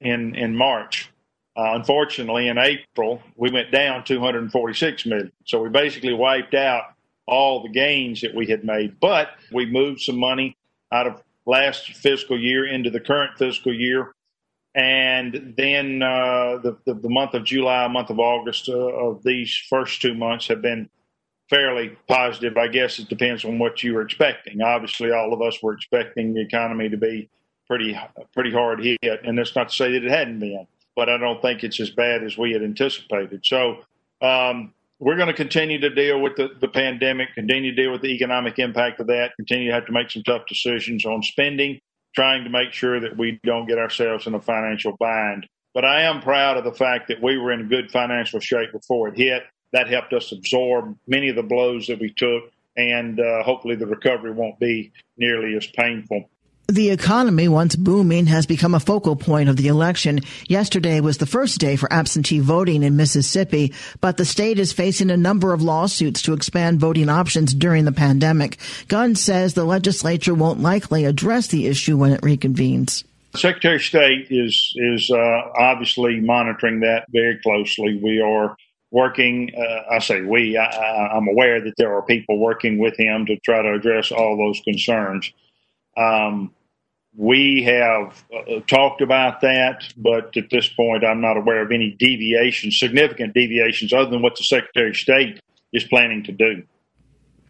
in, 0.00 0.34
in 0.34 0.56
March. 0.56 1.11
Uh, 1.56 1.74
unfortunately, 1.74 2.48
in 2.48 2.58
April, 2.58 3.22
we 3.36 3.50
went 3.50 3.70
down 3.70 4.04
246 4.04 5.06
million. 5.06 5.32
So 5.44 5.60
we 5.62 5.68
basically 5.68 6.14
wiped 6.14 6.54
out 6.54 6.94
all 7.26 7.62
the 7.62 7.68
gains 7.68 8.20
that 8.22 8.34
we 8.34 8.46
had 8.46 8.64
made. 8.64 8.98
But 9.00 9.30
we 9.52 9.66
moved 9.66 10.00
some 10.00 10.18
money 10.18 10.56
out 10.90 11.06
of 11.06 11.22
last 11.46 11.92
fiscal 11.92 12.38
year 12.38 12.66
into 12.66 12.90
the 12.90 13.00
current 13.00 13.36
fiscal 13.38 13.72
year. 13.72 14.14
And 14.74 15.54
then 15.56 16.02
uh, 16.02 16.58
the, 16.62 16.78
the, 16.86 16.94
the 16.94 17.10
month 17.10 17.34
of 17.34 17.44
July, 17.44 17.86
month 17.88 18.08
of 18.08 18.18
August 18.18 18.68
uh, 18.68 18.72
of 18.72 19.22
these 19.22 19.54
first 19.68 20.00
two 20.00 20.14
months 20.14 20.46
have 20.48 20.62
been 20.62 20.88
fairly 21.50 21.94
positive. 22.08 22.56
I 22.56 22.68
guess 22.68 22.98
it 22.98 23.10
depends 23.10 23.44
on 23.44 23.58
what 23.58 23.82
you 23.82 23.92
were 23.92 24.00
expecting. 24.00 24.62
Obviously, 24.62 25.12
all 25.12 25.34
of 25.34 25.42
us 25.42 25.62
were 25.62 25.74
expecting 25.74 26.32
the 26.32 26.40
economy 26.40 26.88
to 26.88 26.96
be 26.96 27.28
pretty 27.66 27.98
pretty 28.32 28.50
hard 28.50 28.82
hit, 28.82 29.20
and 29.24 29.36
that's 29.36 29.54
not 29.54 29.68
to 29.68 29.74
say 29.74 29.92
that 29.92 30.04
it 30.04 30.10
hadn't 30.10 30.38
been, 30.38 30.66
but 30.96 31.08
I 31.08 31.16
don't 31.18 31.40
think 31.40 31.64
it's 31.64 31.80
as 31.80 31.90
bad 31.90 32.22
as 32.22 32.36
we 32.36 32.52
had 32.52 32.62
anticipated. 32.62 33.44
So 33.44 33.84
um, 34.20 34.72
we're 34.98 35.16
going 35.16 35.28
to 35.28 35.34
continue 35.34 35.80
to 35.80 35.90
deal 35.90 36.20
with 36.20 36.36
the, 36.36 36.50
the 36.60 36.68
pandemic, 36.68 37.34
continue 37.34 37.74
to 37.74 37.82
deal 37.82 37.92
with 37.92 38.02
the 38.02 38.14
economic 38.14 38.58
impact 38.58 39.00
of 39.00 39.06
that, 39.08 39.34
continue 39.36 39.68
to 39.68 39.74
have 39.74 39.86
to 39.86 39.92
make 39.92 40.10
some 40.10 40.22
tough 40.22 40.46
decisions 40.46 41.04
on 41.04 41.22
spending 41.22 41.80
trying 42.14 42.44
to 42.44 42.50
make 42.50 42.72
sure 42.72 43.00
that 43.00 43.16
we 43.16 43.40
don't 43.44 43.66
get 43.66 43.78
ourselves 43.78 44.26
in 44.26 44.34
a 44.34 44.40
financial 44.40 44.96
bind. 44.98 45.46
But 45.74 45.84
I 45.84 46.02
am 46.02 46.20
proud 46.20 46.58
of 46.58 46.64
the 46.64 46.72
fact 46.72 47.08
that 47.08 47.22
we 47.22 47.38
were 47.38 47.52
in 47.52 47.68
good 47.68 47.90
financial 47.90 48.40
shape 48.40 48.72
before 48.72 49.08
it 49.08 49.16
hit. 49.16 49.44
That 49.72 49.88
helped 49.88 50.12
us 50.12 50.32
absorb 50.32 50.96
many 51.06 51.30
of 51.30 51.36
the 51.36 51.42
blows 51.42 51.86
that 51.86 51.98
we 51.98 52.12
took, 52.12 52.44
and 52.76 53.18
uh, 53.18 53.42
hopefully 53.42 53.76
the 53.76 53.86
recovery 53.86 54.32
won't 54.32 54.58
be 54.58 54.92
nearly 55.16 55.56
as 55.56 55.66
painful. 55.66 56.28
The 56.68 56.90
economy, 56.90 57.48
once 57.48 57.76
booming, 57.76 58.26
has 58.26 58.46
become 58.46 58.74
a 58.74 58.80
focal 58.80 59.16
point 59.16 59.48
of 59.48 59.56
the 59.56 59.68
election. 59.68 60.20
Yesterday 60.48 61.00
was 61.00 61.18
the 61.18 61.26
first 61.26 61.58
day 61.58 61.76
for 61.76 61.92
absentee 61.92 62.38
voting 62.38 62.82
in 62.82 62.96
Mississippi, 62.96 63.72
but 64.00 64.16
the 64.16 64.24
state 64.24 64.58
is 64.58 64.72
facing 64.72 65.10
a 65.10 65.16
number 65.16 65.52
of 65.52 65.60
lawsuits 65.60 66.22
to 66.22 66.32
expand 66.32 66.80
voting 66.80 67.08
options 67.08 67.52
during 67.52 67.84
the 67.84 67.92
pandemic. 67.92 68.58
Gunn 68.88 69.16
says 69.16 69.54
the 69.54 69.64
legislature 69.64 70.34
won't 70.34 70.60
likely 70.60 71.04
address 71.04 71.48
the 71.48 71.66
issue 71.66 71.96
when 71.96 72.12
it 72.12 72.20
reconvenes. 72.22 73.04
Secretary 73.34 73.76
of 73.76 73.82
State 73.82 74.28
is 74.30 74.72
is 74.76 75.10
uh, 75.10 75.40
obviously 75.58 76.20
monitoring 76.20 76.80
that 76.80 77.06
very 77.10 77.38
closely. 77.42 77.98
We 78.02 78.20
are 78.20 78.56
working. 78.90 79.50
Uh, 79.56 79.94
I 79.94 79.98
say 79.98 80.20
we. 80.20 80.56
I, 80.56 81.16
am 81.16 81.26
aware 81.28 81.60
that 81.60 81.74
there 81.76 81.94
are 81.96 82.02
people 82.02 82.38
working 82.38 82.78
with 82.78 82.96
him 82.96 83.26
to 83.26 83.36
try 83.38 83.62
to 83.62 83.72
address 83.72 84.12
all 84.12 84.36
those 84.36 84.60
concerns. 84.60 85.32
Um, 85.96 86.54
we 87.14 87.62
have 87.64 88.24
uh, 88.34 88.60
talked 88.66 89.02
about 89.02 89.42
that, 89.42 89.92
but 89.96 90.36
at 90.36 90.48
this 90.50 90.68
point, 90.68 91.04
I'm 91.04 91.20
not 91.20 91.36
aware 91.36 91.62
of 91.62 91.70
any 91.70 91.90
deviations, 91.90 92.78
significant 92.78 93.34
deviations, 93.34 93.92
other 93.92 94.10
than 94.10 94.22
what 94.22 94.36
the 94.36 94.44
Secretary 94.44 94.90
of 94.90 94.96
State 94.96 95.40
is 95.72 95.84
planning 95.84 96.24
to 96.24 96.32
do. 96.32 96.62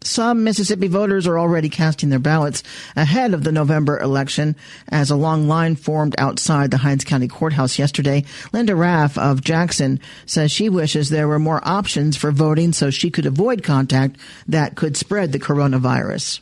Some 0.03 0.43
Mississippi 0.43 0.89
voters 0.89 1.27
are 1.27 1.39
already 1.39 1.69
casting 1.69 2.09
their 2.09 2.19
ballots 2.19 2.61
ahead 2.93 3.33
of 3.33 3.45
the 3.45 3.53
November 3.53 3.97
election 3.97 4.57
as 4.89 5.09
a 5.09 5.15
long 5.15 5.47
line 5.47 5.77
formed 5.77 6.15
outside 6.17 6.71
the 6.71 6.77
Hinds 6.77 7.05
County 7.05 7.29
Courthouse 7.29 7.79
yesterday. 7.79 8.25
Linda 8.51 8.75
Raff 8.75 9.17
of 9.17 9.45
Jackson 9.45 10.01
says 10.25 10.51
she 10.51 10.67
wishes 10.67 11.09
there 11.09 11.29
were 11.29 11.39
more 11.39 11.65
options 11.65 12.17
for 12.17 12.31
voting 12.31 12.73
so 12.73 12.89
she 12.89 13.11
could 13.11 13.25
avoid 13.25 13.63
contact 13.63 14.17
that 14.47 14.75
could 14.75 14.97
spread 14.97 15.31
the 15.31 15.39
coronavirus. 15.39 16.41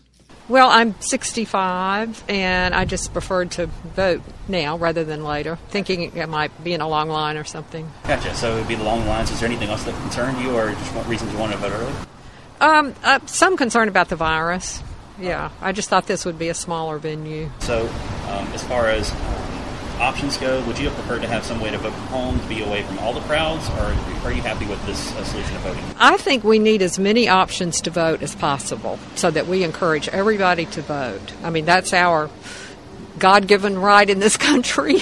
Well, 0.51 0.67
I'm 0.69 0.99
65, 0.99 2.25
and 2.27 2.75
I 2.75 2.83
just 2.83 3.13
preferred 3.13 3.51
to 3.51 3.67
vote 3.67 4.21
now 4.49 4.77
rather 4.77 5.05
than 5.05 5.23
later, 5.23 5.57
thinking 5.69 6.13
it 6.17 6.27
might 6.27 6.61
be 6.61 6.73
in 6.73 6.81
a 6.81 6.89
long 6.89 7.07
line 7.07 7.37
or 7.37 7.45
something. 7.45 7.89
Gotcha. 8.05 8.35
So 8.35 8.51
it 8.51 8.59
would 8.59 8.67
be 8.67 8.75
the 8.75 8.83
long 8.83 9.07
lines. 9.07 9.31
Is 9.31 9.39
there 9.39 9.47
anything 9.47 9.69
else 9.69 9.85
that 9.85 9.95
concerned 10.01 10.41
you, 10.41 10.53
or 10.53 10.71
just 10.71 10.93
what 10.93 11.07
reasons 11.07 11.31
you 11.31 11.39
want 11.39 11.53
to 11.53 11.57
vote 11.57 11.71
early? 11.71 11.93
Um, 12.59 12.93
uh, 13.01 13.19
some 13.27 13.55
concern 13.55 13.87
about 13.87 14.09
the 14.09 14.17
virus. 14.17 14.83
Yeah, 15.17 15.51
I 15.61 15.71
just 15.71 15.87
thought 15.87 16.05
this 16.05 16.25
would 16.25 16.37
be 16.37 16.49
a 16.49 16.53
smaller 16.53 16.97
venue. 16.97 17.49
So, 17.59 17.83
um, 18.27 18.45
as 18.47 18.61
far 18.61 18.87
as 18.87 19.09
options 20.01 20.35
go, 20.37 20.61
would 20.65 20.79
you 20.79 20.89
have 20.89 20.97
preferred 20.97 21.21
to 21.21 21.27
have 21.27 21.45
some 21.45 21.61
way 21.61 21.69
to 21.69 21.77
vote 21.77 21.93
from 21.93 22.07
home 22.07 22.39
to 22.39 22.47
be 22.47 22.63
away 22.63 22.83
from 22.83 22.99
all 22.99 23.13
the 23.13 23.21
crowds, 23.21 23.69
or 23.69 23.95
are 24.27 24.33
you 24.33 24.41
happy 24.41 24.65
with 24.65 24.83
this 24.85 25.13
uh, 25.15 25.23
solution 25.23 25.55
of 25.55 25.61
voting? 25.61 25.83
I 25.97 26.17
think 26.17 26.43
we 26.43 26.59
need 26.59 26.81
as 26.81 26.97
many 26.97 27.29
options 27.29 27.81
to 27.81 27.91
vote 27.91 28.21
as 28.21 28.35
possible 28.35 28.99
so 29.15 29.29
that 29.31 29.47
we 29.47 29.63
encourage 29.63 30.09
everybody 30.09 30.65
to 30.65 30.81
vote. 30.81 31.33
I 31.43 31.51
mean, 31.51 31.65
that's 31.65 31.93
our 31.93 32.29
God 33.19 33.47
given 33.47 33.77
right 33.77 34.09
in 34.09 34.19
this 34.19 34.37
country. 34.49 34.97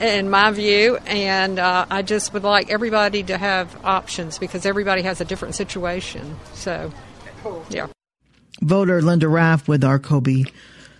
in 0.00 0.28
my 0.28 0.50
view, 0.50 0.96
and 1.06 1.58
uh, 1.58 1.86
I 1.88 2.02
just 2.02 2.32
would 2.32 2.42
like 2.42 2.70
everybody 2.70 3.22
to 3.24 3.38
have 3.38 3.84
options 3.84 4.38
because 4.38 4.66
everybody 4.66 5.02
has 5.02 5.20
a 5.20 5.24
different 5.24 5.54
situation. 5.54 6.36
So, 6.54 6.92
yeah. 7.70 7.86
Voter 8.60 9.02
Linda 9.02 9.28
Raff 9.28 9.68
with 9.68 9.84
our 9.84 9.98
Kobee 9.98 10.46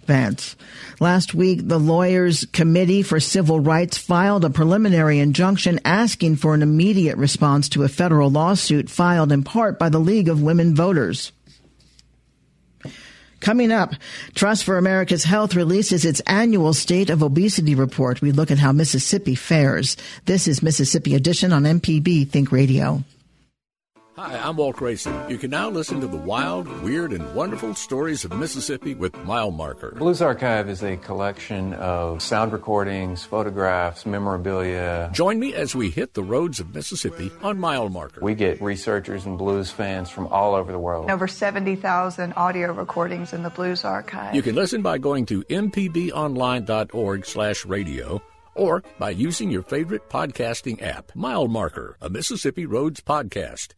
Vance. 0.07 0.57
Last 1.01 1.35
week, 1.35 1.67
the 1.69 1.79
Lawyers 1.79 2.47
Committee 2.53 3.03
for 3.03 3.21
Civil 3.21 3.61
Rights 3.61 3.99
filed 3.99 4.45
a 4.45 4.51
preliminary 4.51 5.19
injunction 5.19 5.81
asking 5.85 6.37
for 6.37 6.55
an 6.55 6.63
immediate 6.63 7.17
response 7.17 7.69
to 7.71 7.83
a 7.83 7.89
federal 7.89 8.31
lawsuit 8.31 8.89
filed 8.89 9.33
in 9.33 9.43
part 9.43 9.79
by 9.79 9.89
the 9.89 9.99
League 9.99 10.29
of 10.29 10.43
Women 10.43 10.75
Voters. 10.75 11.33
Coming 13.41 13.73
up, 13.73 13.93
Trust 14.35 14.65
for 14.65 14.79
America's 14.79 15.25
Health 15.25 15.55
releases 15.55 16.07
its 16.07 16.21
annual 16.21 16.73
State 16.73 17.11
of 17.11 17.23
Obesity 17.23 17.75
report. 17.75 18.23
We 18.23 18.33
look 18.33 18.51
at 18.51 18.59
how 18.59 18.73
Mississippi 18.73 19.35
fares. 19.35 19.99
This 20.25 20.49
is 20.49 20.63
Mississippi 20.63 21.15
Edition 21.15 21.53
on 21.53 21.65
MPB 21.65 22.31
Think 22.31 22.51
Radio. 22.51 23.05
Hi, 24.17 24.39
I'm 24.39 24.57
Walt 24.59 24.77
Grayson. 24.77 25.29
You 25.29 25.39
can 25.39 25.51
now 25.51 25.69
listen 25.69 26.01
to 26.01 26.07
the 26.07 26.17
wild, 26.17 26.69
weird, 26.83 27.13
and 27.13 27.35
wonderful 27.35 27.75
stories 27.75 28.25
of 28.25 28.33
Mississippi 28.33 28.95
with 28.95 29.13
Mile 29.25 29.51
Marker. 29.51 29.91
Blues 29.91 30.23
Archive 30.23 30.69
is 30.69 30.85
a 30.85 30.97
collection 30.99 31.73
of 31.75 32.23
sound 32.23 32.53
recordings, 32.53 33.25
photographs, 33.25 34.07
memorabilia. 34.07 35.11
Join 35.13 35.41
me 35.41 35.53
as 35.55 35.75
we 35.75 35.91
hit 35.91 36.15
the 36.15 36.23
roads 36.23 36.61
of 36.61 36.73
Mississippi 36.73 37.33
on 37.43 37.59
Mile 37.59 37.89
Marker. 37.89 38.21
We 38.21 38.37
get 38.37 38.63
researchers 38.63 39.27
and 39.27 39.37
blues 39.37 39.73
fans 39.73 40.11
from 40.11 40.29
all 40.29 40.55
over 40.55 40.71
the 40.71 40.79
world. 40.79 41.11
Over 41.11 41.27
70,000 41.27 42.35
audio 42.35 42.73
recordings 42.73 43.33
in 43.33 43.43
the 43.43 43.51
Blues 43.51 43.85
Archive. 43.85 44.33
You 44.33 44.43
can 44.43 44.55
listen 44.55 44.81
by 44.81 44.99
going 44.99 45.27
to 45.27 45.43
mpbonline.org 45.43 47.27
slash 47.27 47.67
radio 47.67 48.23
or 48.55 48.85
by 49.01 49.11
using 49.11 49.51
your 49.51 49.65
favorite 49.65 50.09
podcasting 50.09 50.81
app. 50.83 51.11
Mile 51.17 51.49
Marker, 51.49 51.97
a 52.01 52.09
Mississippi 52.09 52.65
Roads 52.65 53.01
podcast. 53.01 53.73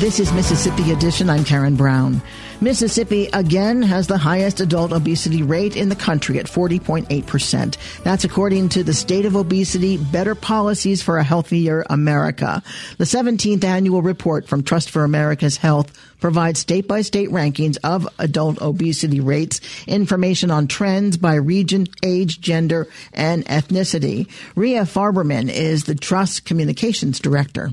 This 0.00 0.18
is 0.18 0.32
Mississippi 0.32 0.92
Edition. 0.92 1.28
I'm 1.28 1.44
Karen 1.44 1.76
Brown. 1.76 2.22
Mississippi 2.62 3.28
again 3.34 3.82
has 3.82 4.06
the 4.06 4.16
highest 4.16 4.58
adult 4.58 4.92
obesity 4.92 5.42
rate 5.42 5.76
in 5.76 5.90
the 5.90 5.94
country 5.94 6.38
at 6.38 6.46
40.8%. 6.46 8.02
That's 8.02 8.24
according 8.24 8.70
to 8.70 8.82
the 8.82 8.94
State 8.94 9.26
of 9.26 9.36
Obesity 9.36 9.98
Better 9.98 10.34
Policies 10.34 11.02
for 11.02 11.18
a 11.18 11.22
Healthier 11.22 11.84
America. 11.90 12.62
The 12.96 13.04
17th 13.04 13.62
annual 13.62 14.00
report 14.00 14.48
from 14.48 14.62
Trust 14.62 14.88
for 14.88 15.04
America's 15.04 15.58
Health 15.58 15.92
provides 16.18 16.60
state 16.60 16.88
by 16.88 17.02
state 17.02 17.28
rankings 17.28 17.76
of 17.84 18.08
adult 18.18 18.62
obesity 18.62 19.20
rates, 19.20 19.60
information 19.86 20.50
on 20.50 20.66
trends 20.66 21.18
by 21.18 21.34
region, 21.34 21.86
age, 22.02 22.40
gender, 22.40 22.88
and 23.12 23.44
ethnicity. 23.44 24.30
Ria 24.56 24.84
Farberman 24.84 25.50
is 25.50 25.84
the 25.84 25.94
Trust 25.94 26.46
Communications 26.46 27.20
Director. 27.20 27.72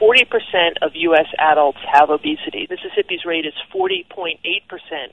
40% 0.00 0.78
of 0.80 0.92
U.S. 0.94 1.26
adults 1.38 1.78
have 1.92 2.10
obesity. 2.10 2.68
Mississippi's 2.70 3.24
rate 3.26 3.44
is 3.44 3.54
40.8% 3.74 4.38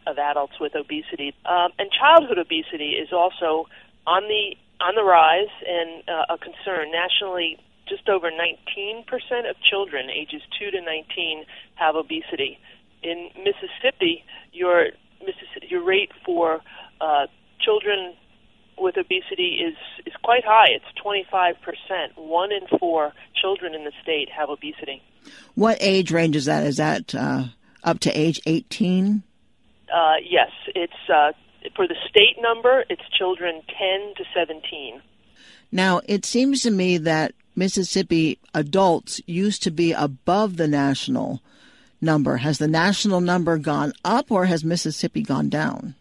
of 0.06 0.17
adults 0.17 0.54
with 0.60 0.76
obesity. 0.76 1.34
Um, 1.45 1.71
and 1.80 1.89
childhood 1.91 2.38
obesity 2.38 2.93
is 2.93 3.10
also 3.12 3.65
on 4.06 4.24
the 4.24 4.56
on 4.82 4.93
the 4.95 5.04
rise 5.04 5.50
and 5.65 6.04
uh, 6.08 6.36
a 6.36 6.38
concern. 6.38 6.91
Nationally, 6.91 7.58
just 7.88 8.10
over 8.10 8.30
19% 8.30 9.06
of 9.50 9.56
children 9.63 10.10
ages 10.10 10.41
2 10.60 10.71
to 10.71 10.82
19 10.82 11.45
have 11.76 11.95
obesity. 11.95 12.60
In 13.02 13.30
Mississippi, 13.38 14.24
your 14.52 14.88
Mississippi, 15.21 15.67
your 15.69 15.84
rate 15.84 16.12
for 16.26 16.62
uh, 17.00 17.28
children 17.62 18.15
with 18.77 18.97
obesity 18.97 19.59
is 19.65 19.75
is 20.05 20.13
quite 20.23 20.43
high. 20.45 20.67
It's 20.69 20.85
25 21.01 21.55
percent. 21.61 22.17
One 22.17 22.51
in 22.51 22.67
four 22.79 23.13
children 23.39 23.73
in 23.73 23.83
the 23.83 23.91
state 24.01 24.29
have 24.29 24.49
obesity. 24.49 25.01
What 25.55 25.77
age 25.79 26.11
range 26.11 26.35
is 26.35 26.45
that? 26.45 26.65
Is 26.65 26.77
that 26.77 27.15
uh, 27.15 27.45
up 27.83 27.99
to 28.01 28.11
age 28.11 28.41
18? 28.45 29.23
Uh, 29.93 30.13
yes, 30.27 30.49
it's 30.73 30.93
uh, 31.09 31.31
for 31.75 31.88
the 31.88 31.95
state 32.09 32.38
number. 32.41 32.83
It's 32.89 33.01
children 33.17 33.61
10 33.67 34.13
to 34.17 34.23
17. 34.35 35.01
Now, 35.71 36.01
it 36.05 36.25
seems 36.25 36.61
to 36.61 36.71
me 36.71 36.97
that 36.99 37.33
Mississippi 37.55 38.39
adults 38.53 39.21
used 39.25 39.63
to 39.63 39.71
be 39.71 39.93
above 39.93 40.57
the 40.57 40.67
national 40.67 41.41
number. 42.01 42.38
Has 42.38 42.57
the 42.57 42.67
national 42.67 43.21
number 43.21 43.57
gone 43.57 43.93
up 44.03 44.31
or 44.31 44.45
has 44.45 44.63
Mississippi 44.63 45.21
gone 45.21 45.49
down? 45.49 45.95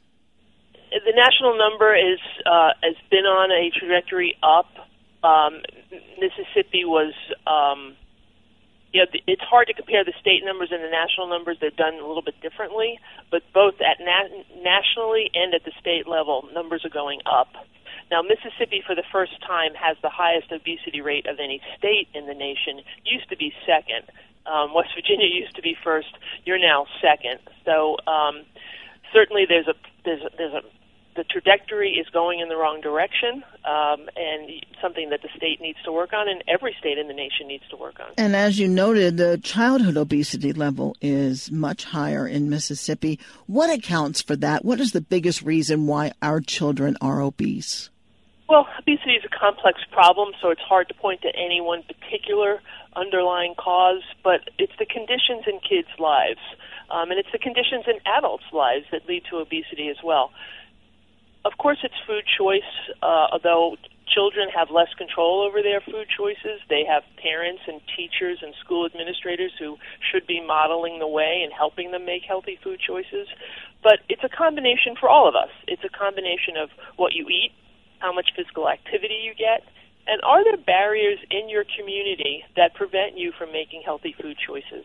National 1.15 1.57
number 1.57 1.95
is 1.95 2.19
uh, 2.45 2.75
has 2.83 2.97
been 3.11 3.25
on 3.25 3.51
a 3.55 3.71
trajectory 3.71 4.37
up. 4.43 4.67
Um, 5.23 5.63
Mississippi 6.19 6.85
was, 6.85 7.15
um, 7.47 7.97
you 8.93 9.01
know, 9.01 9.07
it's 9.27 9.43
hard 9.43 9.69
to 9.69 9.75
compare 9.75 10.05
the 10.05 10.13
state 10.21 10.45
numbers 10.45 10.69
and 10.71 10.83
the 10.83 10.91
national 10.91 11.29
numbers. 11.29 11.57
They're 11.61 11.71
done 11.71 11.95
a 11.95 12.07
little 12.07 12.23
bit 12.23 12.35
differently, 12.43 12.99
but 13.31 13.43
both 13.55 13.75
at 13.81 14.03
na- 14.03 14.43
nationally 14.61 15.31
and 15.33 15.55
at 15.55 15.65
the 15.65 15.73
state 15.81 16.07
level, 16.07 16.49
numbers 16.53 16.85
are 16.85 16.93
going 16.93 17.21
up. 17.25 17.49
Now, 18.11 18.21
Mississippi, 18.21 18.83
for 18.85 18.95
the 18.95 19.07
first 19.11 19.41
time, 19.47 19.73
has 19.75 19.97
the 20.03 20.11
highest 20.11 20.53
obesity 20.53 21.01
rate 21.01 21.27
of 21.27 21.39
any 21.41 21.63
state 21.79 22.09
in 22.13 22.27
the 22.27 22.35
nation. 22.35 22.83
Used 23.05 23.31
to 23.31 23.37
be 23.37 23.55
second. 23.65 24.05
Um, 24.45 24.75
West 24.75 24.91
Virginia 24.95 25.27
used 25.31 25.57
to 25.57 25.63
be 25.63 25.77
first. 25.83 26.13
You're 26.45 26.61
now 26.61 26.87
second. 27.01 27.41
So 27.65 27.97
um, 28.07 28.45
certainly, 29.13 29.47
there's 29.49 29.69
a 29.69 29.75
there's 30.05 30.23
a, 30.23 30.31
there's 30.37 30.53
a 30.53 30.63
the 31.17 31.25
trajectory 31.25 31.93
is 31.93 32.09
going 32.11 32.41
in 32.41 32.49
the 32.49 32.57
wrong 32.57 32.81
direction, 32.81 33.45
um, 33.65 34.09
and 34.17 34.51
something 34.83 35.11
that 35.11 35.23
the 35.23 35.29
state 35.37 35.61
needs 35.61 35.79
to 35.85 35.93
work 35.93 36.13
on, 36.13 36.29
and 36.29 36.43
every 36.49 36.75
state 36.79 36.99
in 36.99 37.09
the 37.09 37.15
nation 37.15 37.47
needs 37.47 37.65
to 37.71 37.77
work 37.77 38.01
on. 38.01 38.07
And 38.19 38.35
as 38.35 38.59
you 38.59 38.69
noted, 38.69 39.17
the 39.17 39.39
childhood 39.39 39.97
obesity 39.97 40.53
level 40.53 40.97
is 41.01 41.51
much 41.51 41.85
higher 41.85 42.27
in 42.27 42.51
Mississippi. 42.51 43.21
What 43.47 43.71
accounts 43.71 44.23
for 44.23 44.37
that? 44.37 44.65
What 44.65 44.81
is 44.81 44.93
the 44.93 45.01
biggest 45.01 45.43
reason 45.43 45.87
why 45.87 46.13
our 46.21 46.41
children 46.41 46.97
are 47.01 47.21
obese? 47.21 47.91
Well, 48.49 48.67
obesity 48.79 49.13
is 49.13 49.25
a 49.25 49.39
complex 49.39 49.81
problem, 49.91 50.33
so 50.43 50.51
it's 50.51 50.61
hard 50.61 50.89
to 50.89 50.95
point 50.95 51.23
to 51.23 51.29
any 51.29 51.61
one 51.61 51.83
particular 51.83 52.61
underlying 52.95 53.55
cause, 53.57 54.03
but 54.23 54.41
it's 54.59 54.73
the 54.79 54.87
conditions 54.87 55.45
in 55.47 55.61
kids' 55.61 55.89
lives, 55.99 56.41
um, 56.91 57.11
and 57.11 57.19
it's 57.19 57.33
the 57.33 57.39
conditions 57.39 57.85
in 57.87 57.95
adults' 58.07 58.45
lives 58.53 58.85
that 58.93 59.09
lead 59.09 59.23
to 59.31 59.39
obesity 59.39 59.89
as 59.89 59.97
well. 60.05 60.31
Of 61.45 61.53
course, 61.59 61.79
it's 61.83 61.95
food 62.07 62.25
choice, 62.39 62.73
uh, 63.03 63.29
although 63.33 63.77
children 64.09 64.49
have 64.49 64.71
less 64.71 64.89
control 64.97 65.43
over 65.43 65.61
their 65.63 65.81
food 65.81 66.09
choices. 66.09 66.61
They 66.69 66.85
have 66.89 67.03
parents 67.21 67.63
and 67.67 67.81
teachers 67.97 68.39
and 68.41 68.55
school 68.65 68.87
administrators 68.87 69.53
who 69.59 69.77
should 70.01 70.27
be 70.27 70.41
modeling 70.41 70.99
the 70.99 71.09
way 71.09 71.43
and 71.45 71.53
helping 71.53 71.91
them 71.91 72.05
make 72.05 72.23
healthy 72.27 72.59
food 72.63 72.81
choices. 72.81 73.29
But 73.83 74.01
it's 74.09 74.25
a 74.25 74.29
combination 74.29 74.97
for 74.99 75.09
all 75.09 75.29
of 75.29 75.35
us. 75.35 75.53
It's 75.69 75.85
a 75.85 75.93
combination 75.93 76.57
of 76.57 76.71
what 76.97 77.13
you 77.13 77.29
eat, 77.29 77.53
how 77.99 78.13
much 78.13 78.33
physical 78.37 78.69
activity 78.69 79.21
you 79.25 79.35
get, 79.37 79.69
and 80.07 80.21
are 80.23 80.45
there 80.45 80.57
barriers 80.57 81.19
in 81.31 81.49
your 81.49 81.65
community 81.77 82.45
that 82.57 82.75
prevent 82.75 83.17
you 83.17 83.33
from 83.37 83.53
making 83.53 83.83
healthy 83.85 84.15
food 84.21 84.37
choices? 84.47 84.85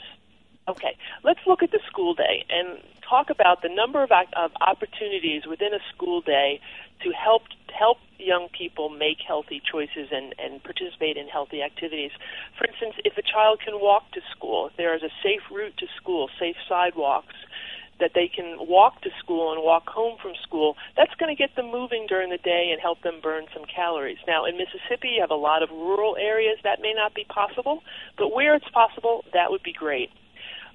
Okay, 0.70 0.96
let's 1.24 1.40
look 1.48 1.64
at 1.64 1.72
the 1.72 1.80
school 1.90 2.14
day 2.14 2.46
and 2.48 2.78
talk 3.02 3.32
about 3.32 3.64
the 3.64 3.70
number 3.70 4.04
of, 4.04 4.12
of 4.12 4.52
opportunities 4.62 5.48
within 5.50 5.74
a 5.74 5.80
school 5.92 6.22
day 6.22 6.62
to 7.02 7.10
help 7.10 7.42
help 7.74 7.98
young 8.20 8.50
people 8.56 8.90
make 8.90 9.18
healthy 9.26 9.62
choices 9.66 10.10
and, 10.12 10.36
and 10.38 10.62
participate 10.64 11.18
in 11.18 11.28
healthy 11.28 11.64
activities. 11.64 12.12
For 12.56 12.68
instance, 12.68 12.96
if 13.04 13.18
a 13.18 13.24
child 13.24 13.62
can 13.66 13.82
walk 13.82 14.12
to 14.12 14.22
school, 14.30 14.68
if 14.68 14.78
there 14.78 14.94
is 14.96 15.02
a 15.02 15.10
safe 15.24 15.42
route 15.50 15.76
to 15.78 15.88
school, 15.98 16.30
safe 16.40 16.58
sidewalks, 16.68 17.36
that 18.00 18.12
they 18.14 18.28
can 18.28 18.58
walk 18.60 19.02
to 19.02 19.10
school 19.18 19.52
and 19.52 19.64
walk 19.64 19.88
home 19.90 20.18
from 20.22 20.34
school, 20.44 20.76
that's 20.96 21.14
going 21.16 21.36
to 21.36 21.40
get 21.40 21.56
them 21.56 21.72
moving 21.72 22.06
during 22.08 22.30
the 22.30 22.38
day 22.38 22.70
and 22.72 22.80
help 22.80 23.02
them 23.02 23.20
burn 23.22 23.46
some 23.54 23.66
calories. 23.66 24.20
Now, 24.28 24.46
in 24.46 24.56
Mississippi, 24.56 25.10
you 25.16 25.22
have 25.22 25.32
a 25.32 25.36
lot 25.36 25.64
of 25.64 25.70
rural 25.70 26.16
areas 26.16 26.60
that 26.64 26.80
may 26.80 26.94
not 26.94 27.14
be 27.16 27.26
possible, 27.26 27.82
but 28.18 28.34
where 28.34 28.56
it's 28.56 28.70
possible, 28.70 29.26
that 29.34 29.52
would 29.52 29.64
be 29.64 29.74
great. 29.74 30.12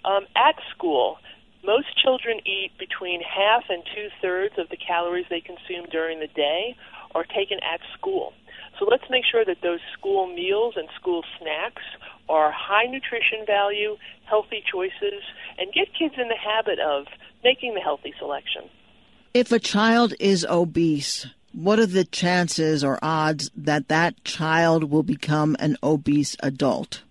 Um, 0.04 0.26
at 0.36 0.56
school, 0.74 1.18
most 1.64 1.86
children 2.02 2.40
eat 2.44 2.72
between 2.78 3.22
half 3.22 3.64
and 3.68 3.82
two 3.94 4.08
thirds 4.20 4.54
of 4.58 4.68
the 4.68 4.76
calories 4.76 5.26
they 5.30 5.40
consume 5.40 5.86
during 5.90 6.20
the 6.20 6.28
day 6.28 6.76
are 7.14 7.24
taken 7.24 7.58
at 7.62 7.80
school. 7.96 8.34
So 8.78 8.86
let's 8.90 9.04
make 9.08 9.24
sure 9.30 9.44
that 9.44 9.62
those 9.62 9.80
school 9.96 10.26
meals 10.26 10.74
and 10.76 10.88
school 11.00 11.22
snacks 11.40 11.82
are 12.28 12.52
high 12.52 12.86
nutrition 12.86 13.46
value, 13.46 13.96
healthy 14.24 14.62
choices, 14.70 15.22
and 15.58 15.72
get 15.72 15.88
kids 15.96 16.14
in 16.18 16.28
the 16.28 16.36
habit 16.36 16.78
of 16.80 17.06
making 17.42 17.74
the 17.74 17.80
healthy 17.80 18.12
selection. 18.18 18.62
If 19.32 19.52
a 19.52 19.58
child 19.58 20.14
is 20.20 20.44
obese, 20.48 21.26
what 21.52 21.78
are 21.78 21.86
the 21.86 22.04
chances 22.04 22.82
or 22.82 22.98
odds 23.00 23.50
that 23.56 23.88
that 23.88 24.22
child 24.24 24.90
will 24.90 25.02
become 25.02 25.56
an 25.60 25.76
obese 25.82 26.36
adult? 26.40 27.02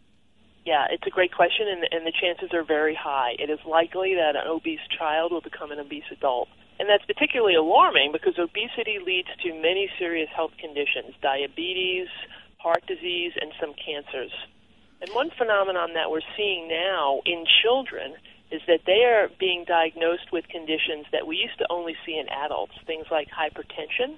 Yeah, 0.66 0.88
it's 0.90 1.06
a 1.06 1.10
great 1.10 1.34
question, 1.34 1.68
and, 1.68 1.84
and 1.92 2.08
the 2.08 2.14
chances 2.14 2.54
are 2.54 2.64
very 2.64 2.96
high. 2.96 3.36
It 3.38 3.50
is 3.50 3.60
likely 3.68 4.16
that 4.16 4.36
an 4.36 4.48
obese 4.48 4.80
child 4.98 5.32
will 5.32 5.42
become 5.42 5.72
an 5.72 5.80
obese 5.80 6.08
adult. 6.12 6.48
And 6.80 6.90
that's 6.90 7.06
particularly 7.06 7.56
alarming 7.56 8.12
because 8.12 8.40
obesity 8.40 9.00
leads 9.06 9.28
to 9.44 9.54
many 9.54 9.90
serious 10.00 10.30
health 10.34 10.52
conditions 10.60 11.14
diabetes, 11.22 12.08
heart 12.58 12.84
disease, 12.88 13.34
and 13.40 13.52
some 13.60 13.74
cancers. 13.74 14.32
And 15.02 15.12
one 15.14 15.32
phenomenon 15.38 15.94
that 15.96 16.10
we're 16.10 16.26
seeing 16.38 16.70
now 16.70 17.22
in 17.26 17.46
children 17.62 18.16
is 18.52 18.62
that 18.68 18.82
they 18.86 19.04
are 19.04 19.30
being 19.40 19.66
diagnosed 19.68 20.32
with 20.32 20.48
conditions 20.48 21.06
that 21.12 21.28
we 21.28 21.36
used 21.36 21.58
to 21.58 21.66
only 21.70 21.96
see 22.06 22.18
in 22.18 22.28
adults, 22.30 22.74
things 22.88 23.06
like 23.12 23.28
hypertension 23.28 24.16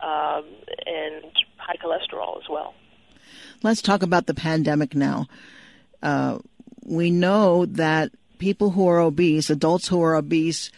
um, 0.00 0.44
and 0.86 1.24
high 1.56 1.76
cholesterol 1.76 2.38
as 2.38 2.48
well. 2.48 2.74
Let's 3.62 3.82
talk 3.82 4.02
about 4.02 4.26
the 4.26 4.34
pandemic 4.34 4.94
now. 4.94 5.26
Uh, 6.02 6.38
we 6.84 7.10
know 7.10 7.66
that 7.66 8.12
people 8.38 8.70
who 8.70 8.88
are 8.88 9.00
obese, 9.00 9.50
adults 9.50 9.88
who 9.88 10.02
are 10.02 10.16
obese, 10.16 10.70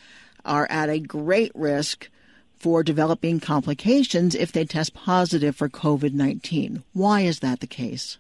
are 0.45 0.67
at 0.71 0.91
a 0.91 0.99
great 0.99 1.53
risk 1.55 2.11
for 2.59 2.83
developing 2.83 3.41
complications 3.41 4.35
if 4.35 4.53
they 4.53 4.65
test 4.65 4.95
positive 4.95 5.57
for 5.57 5.69
COVID 5.69 6.13
19. 6.13 6.83
Why 6.93 7.23
is 7.23 7.41
that 7.41 7.61
the 7.61 7.67
case? 7.67 8.19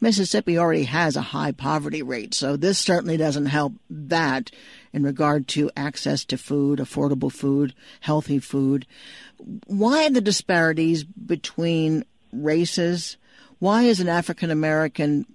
Mississippi 0.00 0.58
already 0.58 0.84
has 0.84 1.16
a 1.16 1.22
high 1.22 1.52
poverty 1.52 2.02
rate, 2.02 2.34
so 2.34 2.56
this 2.56 2.78
certainly 2.78 3.16
doesn't 3.16 3.46
help 3.46 3.74
that 3.90 4.50
in 4.92 5.02
regard 5.02 5.48
to 5.48 5.70
access 5.76 6.24
to 6.26 6.38
food, 6.38 6.78
affordable 6.78 7.32
food, 7.32 7.74
healthy 8.00 8.38
food. 8.38 8.86
Why 9.66 10.08
the 10.08 10.20
disparities 10.20 11.04
between 11.04 12.04
races? 12.32 13.16
Why 13.58 13.82
is 13.84 14.00
an 14.00 14.08
African 14.08 14.50
American 14.50 15.26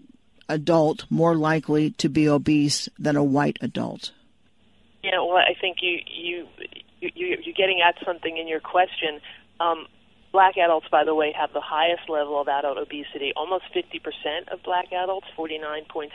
adult 0.52 1.06
more 1.10 1.36
likely 1.36 1.92
to 1.92 2.10
be 2.10 2.28
obese 2.28 2.90
than 3.00 3.16
a 3.16 3.24
white 3.24 3.58
adult? 3.62 4.12
Yeah, 5.04 5.20
well, 5.20 5.38
I 5.38 5.56
think 5.60 5.78
you 5.82 6.00
you, 6.08 6.48
you 7.00 7.38
you're 7.42 7.56
getting 7.56 7.82
at 7.82 7.96
something 8.06 8.38
in 8.38 8.48
your 8.48 8.60
question. 8.60 9.20
Um, 9.60 9.88
Black 10.32 10.58
adults, 10.58 10.88
by 10.90 11.04
the 11.04 11.14
way, 11.14 11.34
have 11.38 11.52
the 11.52 11.62
highest 11.62 12.10
level 12.10 12.40
of 12.40 12.48
adult 12.48 12.78
obesity. 12.78 13.34
Almost 13.36 13.66
50% 13.76 14.48
of 14.48 14.64
black 14.64 14.92
adults, 14.94 15.28
49.6%, 15.38 16.10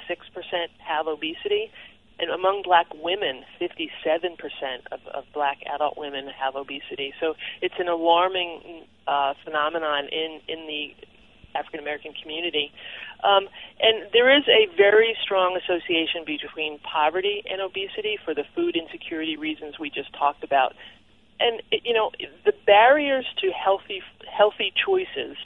have 0.79 1.07
obesity. 1.07 1.71
And 2.19 2.31
among 2.31 2.63
black 2.63 2.87
women, 2.95 3.45
57% 3.61 4.39
of, 4.91 5.01
of 5.13 5.25
black 5.35 5.59
adult 5.67 5.99
women 5.99 6.29
have 6.29 6.57
obesity. 6.57 7.13
So 7.21 7.35
it's 7.61 7.75
an 7.79 7.89
alarming 7.89 8.87
uh, 9.07 9.35
phenomenon 9.45 10.09
in, 10.11 10.41
in 10.49 10.67
the 10.67 10.95
African 11.55 11.81
American 11.81 12.15
community. 12.23 12.73
Um, 13.25 13.49
and 13.81 14.09
there 14.13 14.35
is 14.37 14.45
a 14.49 14.69
very 14.77 15.17
strong 15.23 15.57
association 15.57 16.25
between 16.27 16.79
poverty 16.81 17.43
and 17.51 17.61
obesity 17.61 18.19
for 18.25 18.35
the 18.35 18.45
food 18.55 18.77
insecurity 18.77 19.37
reasons 19.37 19.79
we 19.79 19.91
just 19.91 20.13
talked 20.13 20.45
about 20.45 20.75
and 21.41 21.63
you 21.85 21.93
know 21.93 22.11
the 22.45 22.53
barriers 22.67 23.27
to 23.41 23.51
healthy 23.51 24.03
healthy 24.31 24.73
choices 24.85 25.37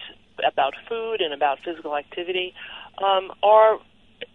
about 0.46 0.74
food 0.88 1.20
and 1.20 1.34
about 1.34 1.58
physical 1.64 1.96
activity 1.96 2.54
um, 2.98 3.32
are 3.42 3.78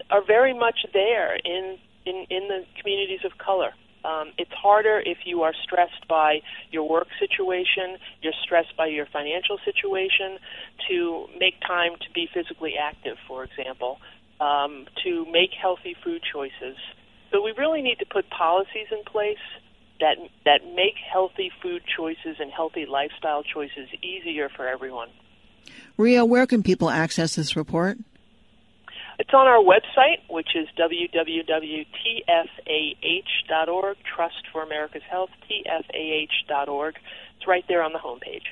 are 0.10 0.24
very 0.26 0.54
much 0.54 0.86
there 0.94 1.36
in 1.36 1.78
in, 2.06 2.26
in 2.30 2.48
the 2.48 2.64
communities 2.80 3.22
of 3.26 3.38
color. 3.38 3.74
Um, 4.06 4.32
it's 4.38 4.52
harder 4.52 5.02
if 5.04 5.20
you 5.26 5.42
are 5.42 5.54
stressed 5.64 6.08
by 6.08 6.42
your 6.72 6.88
work 6.88 7.08
situation, 7.20 7.98
you're 8.22 8.38
stressed 8.44 8.78
by 8.78 8.88
your 8.88 9.08
financial 9.08 9.58
situation, 9.66 10.38
to 10.88 11.28
make 11.40 11.60
time 11.62 11.94
to 12.02 12.12
be 12.14 12.30
physically 12.32 12.76
active, 12.80 13.18
for 13.28 13.44
example, 13.44 14.00
um, 14.40 14.86
to 15.04 15.26
make 15.32 15.52
healthy 15.60 15.96
food 16.04 16.22
choices. 16.32 16.78
So 17.32 17.44
we 17.44 17.54
really 17.58 17.82
need 17.82 18.00
to 18.00 18.06
put 18.06 18.30
policies 18.30 18.88
in 18.92 19.04
place 19.04 19.44
that 20.00 20.18
that 20.44 20.62
make 20.76 20.96
healthy 21.12 21.52
food 21.62 21.82
choices 21.98 22.38
and 22.40 22.52
healthy 22.52 22.86
lifestyle 22.86 23.44
choices 23.44 23.88
easier 24.04 24.50
for 24.50 24.68
everyone. 24.68 25.10
Ria, 25.98 26.26
where 26.26 26.46
can 26.46 26.62
people 26.62 26.90
access 26.90 27.36
this 27.36 27.56
report? 27.56 27.98
It's 29.18 29.34
on 29.34 29.48
our 29.48 29.64
website, 29.64 30.20
which 30.30 30.50
is 30.56 30.68
www.tfah.org, 30.78 31.88
Trust 34.16 34.44
for 34.52 34.62
America's 34.64 35.04
Health, 35.10 35.30
tfah.org. 35.50 36.96
It's 37.38 37.48
right 37.48 37.64
there 37.68 37.82
on 37.82 37.94
the 37.94 38.00
homepage. 38.00 38.44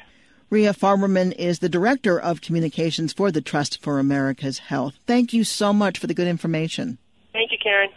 Ria 0.49 0.73
Farberman 0.73 1.33
is 1.33 1.59
the 1.59 1.69
Director 1.69 2.19
of 2.19 2.41
Communications 2.41 3.11
for 3.11 3.31
the 3.31 3.41
Trust 3.41 3.81
for 3.81 3.99
America's 3.99 4.59
Health. 4.59 4.95
Thank 5.07 5.33
you 5.33 5.43
so 5.43 5.73
much 5.73 5.97
for 5.97 6.07
the 6.07 6.13
good 6.13 6.27
information. 6.27 6.99
Thank 7.33 7.51
you, 7.51 7.57
Karen. 7.61 7.89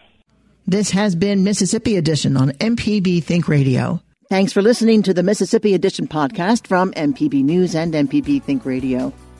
This 0.66 0.90
has 0.90 1.14
been 1.14 1.44
Mississippi 1.44 1.96
Edition 1.96 2.36
on 2.36 2.50
MPB 2.52 3.22
Think 3.22 3.46
Radio. 3.46 4.00
Thanks 4.28 4.52
for 4.52 4.62
listening 4.62 5.02
to 5.04 5.14
the 5.14 5.22
Mississippi 5.22 5.74
Edition 5.74 6.08
podcast 6.08 6.66
from 6.66 6.92
MPB 6.94 7.44
News 7.44 7.76
and 7.76 7.94
MPB 7.94 8.42
Think 8.42 8.64
Radio. 8.64 9.12